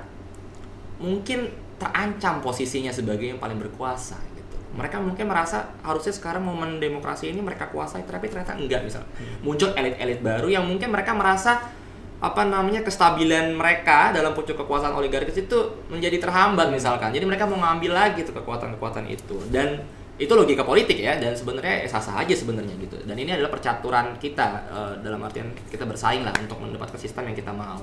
mungkin 1.02 1.50
terancam 1.78 2.42
posisinya 2.42 2.90
sebagai 2.90 3.30
yang 3.34 3.38
paling 3.42 3.58
berkuasa 3.58 4.18
gitu. 4.34 4.56
Mereka 4.74 4.98
mungkin 5.02 5.30
merasa 5.30 5.66
harusnya 5.82 6.14
sekarang 6.14 6.42
momen 6.42 6.78
demokrasi 6.78 7.30
ini 7.30 7.42
mereka 7.42 7.70
kuasai, 7.70 8.02
tapi 8.06 8.30
ternyata 8.30 8.54
enggak 8.58 8.82
misal. 8.86 9.02
Hmm. 9.18 9.46
Muncul 9.46 9.70
elit-elit 9.74 10.22
baru 10.22 10.46
yang 10.50 10.66
mungkin 10.66 10.90
mereka 10.90 11.14
merasa 11.14 11.70
apa 12.18 12.42
namanya 12.42 12.82
kestabilan 12.82 13.54
mereka 13.54 14.10
dalam 14.10 14.34
pucuk 14.34 14.58
kekuasaan 14.58 14.90
oligarkis 14.98 15.38
itu 15.38 15.58
menjadi 15.86 16.18
terhambat 16.18 16.66
misalkan. 16.74 17.14
Jadi 17.14 17.22
mereka 17.22 17.46
mau 17.46 17.62
ngambil 17.62 17.94
lagi 17.94 18.26
tuh 18.26 18.34
kekuatan-kekuatan 18.34 19.06
itu 19.06 19.38
dan 19.54 19.78
itu 20.18 20.34
logika 20.34 20.66
politik 20.66 20.98
ya 20.98 21.14
dan 21.14 21.30
sebenarnya 21.38 21.86
sah-sah 21.86 22.18
aja 22.18 22.34
sebenarnya 22.34 22.74
gitu. 22.82 22.98
Dan 23.06 23.14
ini 23.14 23.38
adalah 23.38 23.54
percaturan 23.54 24.18
kita 24.18 24.46
eh, 24.66 24.94
dalam 25.06 25.22
artian 25.22 25.46
kita 25.70 25.86
bersaing 25.86 26.26
lah 26.26 26.34
untuk 26.42 26.58
mendapatkan 26.58 26.98
sistem 26.98 27.30
yang 27.30 27.38
kita 27.38 27.54
mau. 27.54 27.78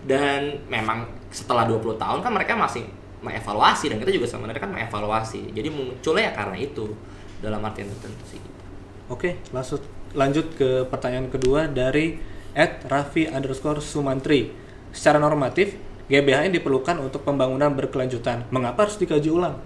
Dan 0.00 0.64
memang 0.72 1.04
setelah 1.28 1.68
20 1.68 2.00
tahun 2.00 2.24
kan 2.24 2.32
mereka 2.32 2.56
masih 2.56 2.88
mengevaluasi 3.20 3.92
dan 3.92 4.00
kita 4.00 4.08
juga 4.08 4.24
sebenarnya 4.24 4.60
kan 4.64 4.72
mengevaluasi. 4.72 5.52
Jadi 5.52 5.68
munculnya 5.68 6.30
ya 6.30 6.32
karena 6.32 6.56
itu 6.56 6.96
dalam 7.44 7.60
artian 7.60 7.92
tertentu 7.92 8.24
sih. 8.24 8.40
gitu. 8.40 8.60
Oke, 9.12 9.36
langsung 9.52 9.84
lanjut 10.16 10.48
ke 10.56 10.88
pertanyaan 10.88 11.28
kedua 11.28 11.68
dari 11.68 12.35
@raffi 12.88 13.28
underscore 13.28 13.84
sumantri. 13.84 14.50
Secara 14.96 15.20
normatif, 15.20 15.76
GBHN 16.08 16.56
diperlukan 16.56 16.96
untuk 17.02 17.20
pembangunan 17.26 17.74
berkelanjutan. 17.76 18.48
Mengapa 18.48 18.88
harus 18.88 18.96
dikaji 18.96 19.28
ulang? 19.28 19.60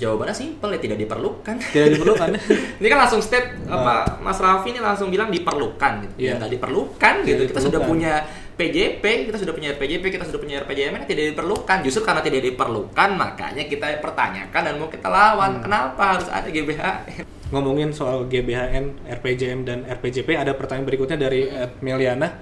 Jawabannya 0.00 0.32
simpel 0.32 0.72
ya 0.72 0.80
tidak 0.80 0.98
diperlukan. 1.04 1.60
Tidak 1.60 1.88
diperlukan. 1.92 2.28
ini 2.80 2.88
kan 2.88 2.98
langsung 3.04 3.20
step 3.20 3.68
apa 3.68 4.22
Mas 4.24 4.40
Raffi 4.40 4.72
ini 4.72 4.80
langsung 4.80 5.12
bilang 5.12 5.28
diperlukan 5.28 6.08
gitu. 6.08 6.14
Iya. 6.24 6.36
Ya 6.36 6.40
nggak 6.40 6.52
diperlukan 6.56 7.14
Tidak 7.20 7.28
gitu. 7.28 7.42
Kita 7.52 7.60
sudah 7.60 7.80
diperlukan. 7.84 7.90
punya 7.90 8.12
PJP, 8.60 9.04
kita 9.28 9.36
sudah 9.40 9.54
punya 9.56 9.70
PJP, 9.76 10.04
kita 10.12 10.24
sudah 10.28 10.40
punya 10.40 10.54
RPJMN 10.64 11.04
tidak 11.04 11.24
diperlukan. 11.32 11.76
Justru 11.84 12.00
karena 12.04 12.20
tidak 12.24 12.40
diperlukan 12.44 13.08
makanya 13.16 13.64
kita 13.68 14.00
pertanyakan 14.00 14.60
dan 14.68 14.74
mau 14.80 14.88
kita 14.88 15.08
lawan. 15.08 15.60
Hmm. 15.60 15.62
Kenapa 15.68 16.02
harus 16.16 16.28
ada 16.28 16.48
GBHN? 16.48 17.24
Ngomongin 17.50 17.90
soal 17.90 18.30
GBHN, 18.30 19.10
RPJM 19.10 19.66
dan 19.66 19.82
RPJP, 19.82 20.38
ada 20.38 20.54
pertanyaan 20.54 20.86
berikutnya 20.86 21.18
dari 21.18 21.50
Meliana. 21.82 22.38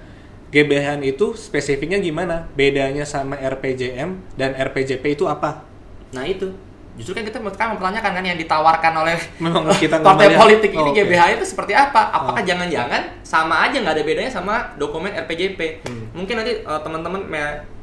GBHN 0.49 1.01
itu 1.01 1.33
spesifiknya 1.33 1.97
gimana? 1.97 2.45
Bedanya 2.53 3.05
sama 3.05 3.37
RPJM 3.37 4.33
dan 4.33 4.53
RPJP 4.53 5.13
itu 5.13 5.25
apa? 5.25 5.65
Nah 6.09 6.25
itu 6.25 6.49
justru 6.97 7.15
kan 7.15 7.23
kita 7.23 7.37
kan 7.55 7.77
mempertanyakan 7.77 8.11
kan 8.11 8.23
yang 8.25 8.35
ditawarkan 8.35 8.93
oleh 8.97 9.15
Memang 9.39 9.71
kita 9.81 10.03
partai 10.03 10.35
politik 10.35 10.73
ini 10.73 10.81
Oh, 10.81 10.91
oke. 10.91 10.97
GBHN 10.99 11.37
itu 11.39 11.45
seperti 11.47 11.71
apa? 11.71 12.09
Apakah 12.11 12.41
Oh. 12.41 12.45
jangan-jangan 12.45 13.01
sama 13.21 13.65
aja 13.65 13.77
nggak 13.77 13.93
ada 13.93 14.03
bedanya 14.03 14.31
sama 14.33 14.73
dokumen 14.75 15.13
RPJP? 15.15 15.85
Hmm. 15.85 16.05
Mungkin 16.17 16.33
nanti 16.37 16.53
uh, 16.65 16.81
teman-teman 16.81 17.29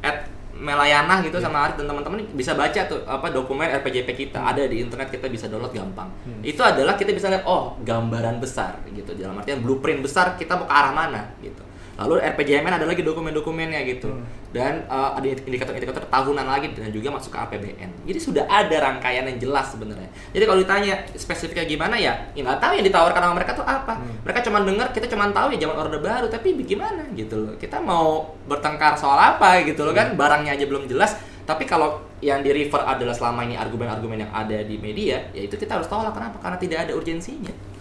at 0.03 0.27
Melayana 0.57 1.21
gitu 1.21 1.37
Iya. 1.37 1.45
sama 1.53 1.69
Arif 1.69 1.77
dan 1.77 1.87
teman-teman 1.90 2.25
bisa 2.33 2.57
baca 2.57 2.81
tuh 2.88 3.05
apa 3.05 3.29
dokumen 3.29 3.69
RPJP 3.69 4.09
kita 4.16 4.40
ada 4.40 4.64
di 4.64 4.81
internet 4.81 5.12
kita 5.12 5.29
bisa 5.29 5.53
download 5.53 5.75
gampang. 5.75 6.09
Hmm. 6.25 6.40
Itu 6.40 6.64
adalah 6.64 6.97
kita 6.97 7.12
bisa 7.12 7.29
lihat 7.29 7.45
oh 7.45 7.77
gambaran 7.85 8.40
besar 8.40 8.81
gitu 8.88 9.12
dalam 9.19 9.37
artian 9.37 9.61
blueprint 9.61 10.01
besar 10.01 10.38
kita 10.40 10.57
mau 10.57 10.64
ke 10.64 10.73
arah 10.73 10.92
mana 10.95 11.23
gitu. 11.45 11.66
Lalu 11.97 12.21
RPJMN 12.21 12.77
ada 12.77 12.85
lagi 12.85 13.01
dokumen-dokumennya 13.01 13.81
gitu. 13.89 14.13
Hmm. 14.13 14.25
Dan 14.53 14.85
uh, 14.89 15.17
ada 15.17 15.25
indikator-indikator 15.25 16.05
tahunan 16.09 16.45
lagi 16.45 16.73
dan 16.77 16.93
juga 16.93 17.13
masuk 17.13 17.33
ke 17.33 17.39
APBN. 17.41 17.91
Jadi 18.05 18.19
sudah 18.21 18.45
ada 18.49 18.77
rangkaian 18.85 19.25
yang 19.25 19.41
jelas 19.41 19.73
sebenarnya. 19.73 20.09
Jadi 20.33 20.45
kalau 20.45 20.59
ditanya 20.61 20.95
spesifiknya 21.17 21.65
gimana 21.65 21.97
ya, 21.97 22.13
ya 22.37 22.45
nggak 22.45 22.61
tahu 22.61 22.73
yang 22.77 22.87
ditawarkan 22.89 23.21
sama 23.21 23.35
mereka 23.37 23.53
tuh 23.57 23.67
apa. 23.67 23.95
Hmm. 23.97 24.13
Mereka 24.29 24.39
cuma 24.45 24.59
dengar, 24.65 24.87
kita 24.93 25.07
cuma 25.09 25.25
tahu 25.33 25.57
ya 25.57 25.59
zaman 25.65 25.77
orde 25.77 25.99
baru, 26.01 26.27
tapi 26.29 26.57
gimana 26.65 27.05
gitu 27.17 27.37
loh. 27.37 27.55
Kita 27.57 27.81
mau 27.81 28.37
bertengkar 28.45 28.97
soal 29.01 29.17
apa 29.17 29.65
gitu 29.65 29.85
loh 29.85 29.97
kan, 29.97 30.13
barangnya 30.13 30.53
aja 30.57 30.65
belum 30.69 30.85
jelas. 30.89 31.17
Tapi 31.47 31.63
kalau 31.63 32.03
yang 32.19 32.43
di 32.43 32.51
refer 32.51 32.83
adalah 32.83 33.15
selama 33.15 33.47
ini 33.47 33.55
argumen-argumen 33.55 34.27
yang 34.27 34.33
ada 34.35 34.59
di 34.67 34.77
media, 34.83 35.31
ya 35.31 35.47
itu 35.47 35.55
kita 35.55 35.79
harus 35.79 35.87
tolak. 35.87 36.13
Kenapa? 36.13 36.43
Karena 36.43 36.59
tidak 36.59 36.79
ada 36.89 36.93
urgensinya. 36.93 37.76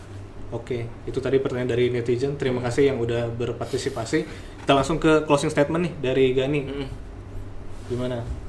Oke, 0.54 0.86
itu 1.10 1.18
tadi 1.18 1.42
pertanyaan 1.42 1.74
dari 1.74 1.90
netizen. 1.90 2.38
Terima 2.38 2.62
kasih 2.62 2.94
yang 2.94 2.98
udah 3.02 3.34
berpartisipasi. 3.34 4.20
Kita 4.62 4.74
langsung 4.78 5.02
ke 5.02 5.26
closing 5.26 5.50
statement 5.50 5.90
nih 5.90 5.94
dari 6.02 6.26
Gani. 6.38 6.62
Mm. 6.62 6.88
Gimana? 7.90 8.46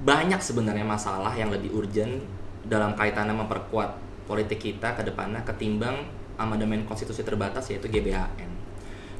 banyak 0.00 0.40
sebenarnya 0.40 0.84
masalah 0.84 1.32
yang 1.36 1.52
lebih 1.52 1.76
urgent 1.76 2.24
dalam 2.64 2.96
kaitannya 2.96 3.36
memperkuat 3.36 4.00
politik 4.24 4.60
kita 4.62 4.96
ke 4.96 5.02
depannya 5.04 5.44
ketimbang 5.44 6.08
amandemen 6.40 6.88
konstitusi 6.88 7.20
terbatas 7.20 7.68
yaitu 7.68 7.90
GBHN. 7.92 8.48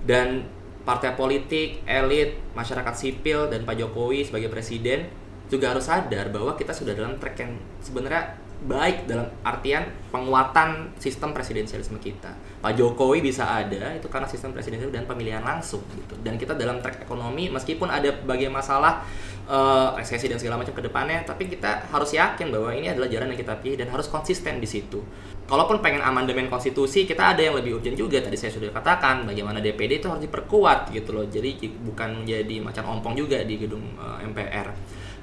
Dan 0.08 0.48
partai 0.88 1.12
politik, 1.12 1.84
elit, 1.84 2.40
masyarakat 2.56 2.94
sipil 2.96 3.52
dan 3.52 3.68
Pak 3.68 3.76
Jokowi 3.76 4.24
sebagai 4.24 4.48
presiden 4.48 5.12
juga 5.52 5.76
harus 5.76 5.84
sadar 5.84 6.32
bahwa 6.32 6.56
kita 6.56 6.72
sudah 6.72 6.96
dalam 6.96 7.20
track 7.20 7.36
yang 7.36 7.52
sebenarnya 7.84 8.40
baik 8.60 9.08
dalam 9.08 9.24
artian 9.40 9.88
penguatan 10.12 10.92
sistem 11.00 11.32
presidensialisme 11.32 11.96
kita. 11.96 12.28
Pak 12.60 12.76
Jokowi 12.76 13.24
bisa 13.24 13.48
ada 13.48 13.96
itu 13.96 14.04
karena 14.12 14.28
sistem 14.28 14.52
presidensial 14.52 14.92
dan 14.92 15.08
pemilihan 15.08 15.40
langsung 15.40 15.80
gitu. 15.96 16.12
Dan 16.20 16.36
kita 16.36 16.52
dalam 16.52 16.84
track 16.84 17.00
ekonomi 17.00 17.48
meskipun 17.48 17.88
ada 17.88 18.12
bagian 18.12 18.52
masalah 18.52 19.00
uh, 19.48 19.96
resesi 19.96 20.28
dan 20.28 20.36
segala 20.36 20.60
macam 20.60 20.76
ke 20.76 20.82
depannya, 20.84 21.24
tapi 21.24 21.48
kita 21.48 21.88
harus 21.88 22.12
yakin 22.12 22.52
bahwa 22.52 22.70
ini 22.76 22.92
adalah 22.92 23.08
jalan 23.08 23.32
yang 23.32 23.40
kita 23.40 23.56
pilih 23.64 23.80
dan 23.80 23.88
harus 23.88 24.12
konsisten 24.12 24.60
di 24.60 24.68
situ. 24.68 25.00
Kalaupun 25.48 25.82
pengen 25.82 26.04
amandemen 26.04 26.46
konstitusi, 26.46 27.08
kita 27.08 27.34
ada 27.34 27.42
yang 27.42 27.58
lebih 27.58 27.82
urgent 27.82 27.98
juga. 27.98 28.22
Tadi 28.22 28.38
saya 28.38 28.54
sudah 28.54 28.70
katakan 28.70 29.26
bagaimana 29.26 29.58
DPD 29.58 29.98
itu 29.98 30.06
harus 30.06 30.22
diperkuat 30.22 30.94
gitu 30.94 31.10
loh. 31.10 31.26
Jadi 31.26 31.58
bukan 31.82 32.22
menjadi 32.22 32.62
macam 32.62 32.86
ompong 32.86 33.18
juga 33.18 33.42
di 33.42 33.58
gedung 33.58 33.82
uh, 33.98 34.22
eh, 34.22 34.30
MPR. 34.30 34.68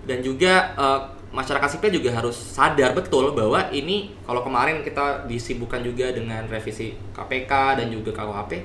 Dan 0.08 0.24
juga 0.24 0.72
uh, 0.80 1.02
masyarakat 1.36 1.78
sipil 1.78 2.00
juga 2.00 2.16
harus 2.16 2.34
sadar 2.34 2.96
betul 2.96 3.36
bahwa 3.36 3.68
ini 3.76 4.16
kalau 4.24 4.42
kemarin 4.42 4.80
kita 4.80 5.28
disibukkan 5.28 5.84
juga 5.84 6.16
dengan 6.16 6.48
revisi 6.48 6.96
KPK 7.12 7.84
dan 7.84 7.92
juga 7.92 8.16
KUHP 8.16 8.64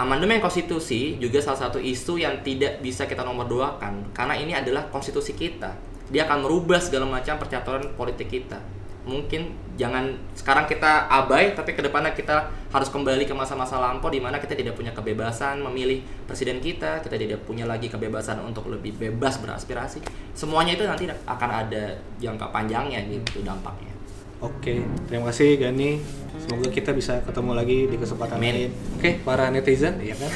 amandemen 0.00 0.40
konstitusi 0.40 1.20
juga 1.20 1.44
salah 1.44 1.68
satu 1.68 1.76
isu 1.76 2.16
yang 2.16 2.40
tidak 2.40 2.80
bisa 2.80 3.04
kita 3.04 3.20
nomor 3.20 3.44
duakan 3.44 4.08
karena 4.16 4.34
ini 4.40 4.56
adalah 4.56 4.88
konstitusi 4.88 5.36
kita. 5.36 5.76
Dia 6.08 6.24
akan 6.24 6.48
merubah 6.48 6.80
segala 6.80 7.06
macam 7.06 7.36
percaturan 7.36 7.92
politik 7.94 8.32
kita. 8.32 8.58
Mungkin 9.04 9.52
jangan 9.80 10.12
sekarang 10.36 10.68
kita 10.68 11.08
abai 11.08 11.56
tapi 11.56 11.72
ke 11.72 11.80
depannya 11.80 12.12
kita 12.12 12.52
harus 12.68 12.92
kembali 12.92 13.24
ke 13.24 13.32
masa-masa 13.32 13.80
lampau 13.80 14.12
di 14.12 14.20
mana 14.20 14.36
kita 14.36 14.52
tidak 14.52 14.76
punya 14.76 14.92
kebebasan 14.92 15.64
memilih 15.64 16.04
presiden 16.28 16.60
kita 16.60 17.00
kita 17.00 17.16
tidak 17.16 17.40
punya 17.48 17.64
lagi 17.64 17.88
kebebasan 17.88 18.44
untuk 18.44 18.68
lebih 18.68 18.92
bebas 19.00 19.40
beraspirasi 19.40 20.04
semuanya 20.36 20.76
itu 20.76 20.84
nanti 20.84 21.08
akan 21.08 21.50
ada 21.64 21.96
jangka 22.20 22.52
panjangnya 22.52 23.00
gitu 23.08 23.40
dampaknya 23.40 23.96
Oke, 24.40 24.80
terima 25.04 25.28
kasih 25.28 25.60
Gani. 25.60 26.00
Semoga 26.40 26.72
kita 26.72 26.96
bisa 26.96 27.20
ketemu 27.28 27.52
lagi 27.52 27.92
di 27.92 27.96
kesempatan 28.00 28.40
lain. 28.40 28.72
Oke, 28.96 29.20
para 29.20 29.52
netizen, 29.52 30.00
ya 30.00 30.16
kan? 30.16 30.32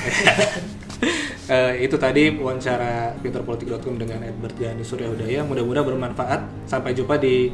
uh, 1.48 1.72
itu 1.88 1.96
tadi 1.96 2.37
wawancara 2.37 3.16
pinterpolitik.com 3.24 3.96
dengan 3.96 4.20
Edward 4.20 4.52
Gani 4.61 4.85
Surya 4.85 5.09
Hudaya. 5.09 5.40
Mudah-mudahan 5.48 5.88
bermanfaat. 5.88 6.68
Sampai 6.68 6.92
jumpa 6.92 7.16
di 7.16 7.48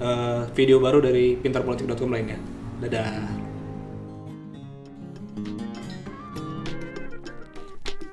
uh, 0.00 0.48
video 0.56 0.80
baru 0.80 0.98
dari 1.04 1.36
pinterpolitik.com 1.38 2.10
lainnya. 2.10 2.40
Dadah. 2.80 3.40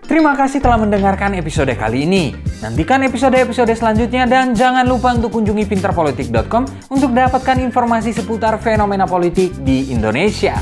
Terima 0.08 0.40
kasih 0.40 0.64
telah 0.64 0.80
mendengarkan 0.80 1.36
episode 1.36 1.76
kali 1.76 2.08
ini. 2.08 2.32
Nantikan 2.64 3.04
episode-episode 3.04 3.76
selanjutnya 3.76 4.24
dan 4.24 4.56
jangan 4.56 4.88
lupa 4.88 5.12
untuk 5.12 5.36
kunjungi 5.36 5.68
pinterpolitik.com 5.68 6.64
untuk 6.88 7.12
dapatkan 7.12 7.60
informasi 7.60 8.16
seputar 8.16 8.56
fenomena 8.64 9.04
politik 9.04 9.52
di 9.68 9.92
Indonesia. 9.92 10.56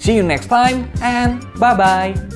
See 0.00 0.16
you 0.16 0.24
next 0.24 0.48
time 0.48 0.88
and 1.04 1.44
bye-bye. 1.60 2.35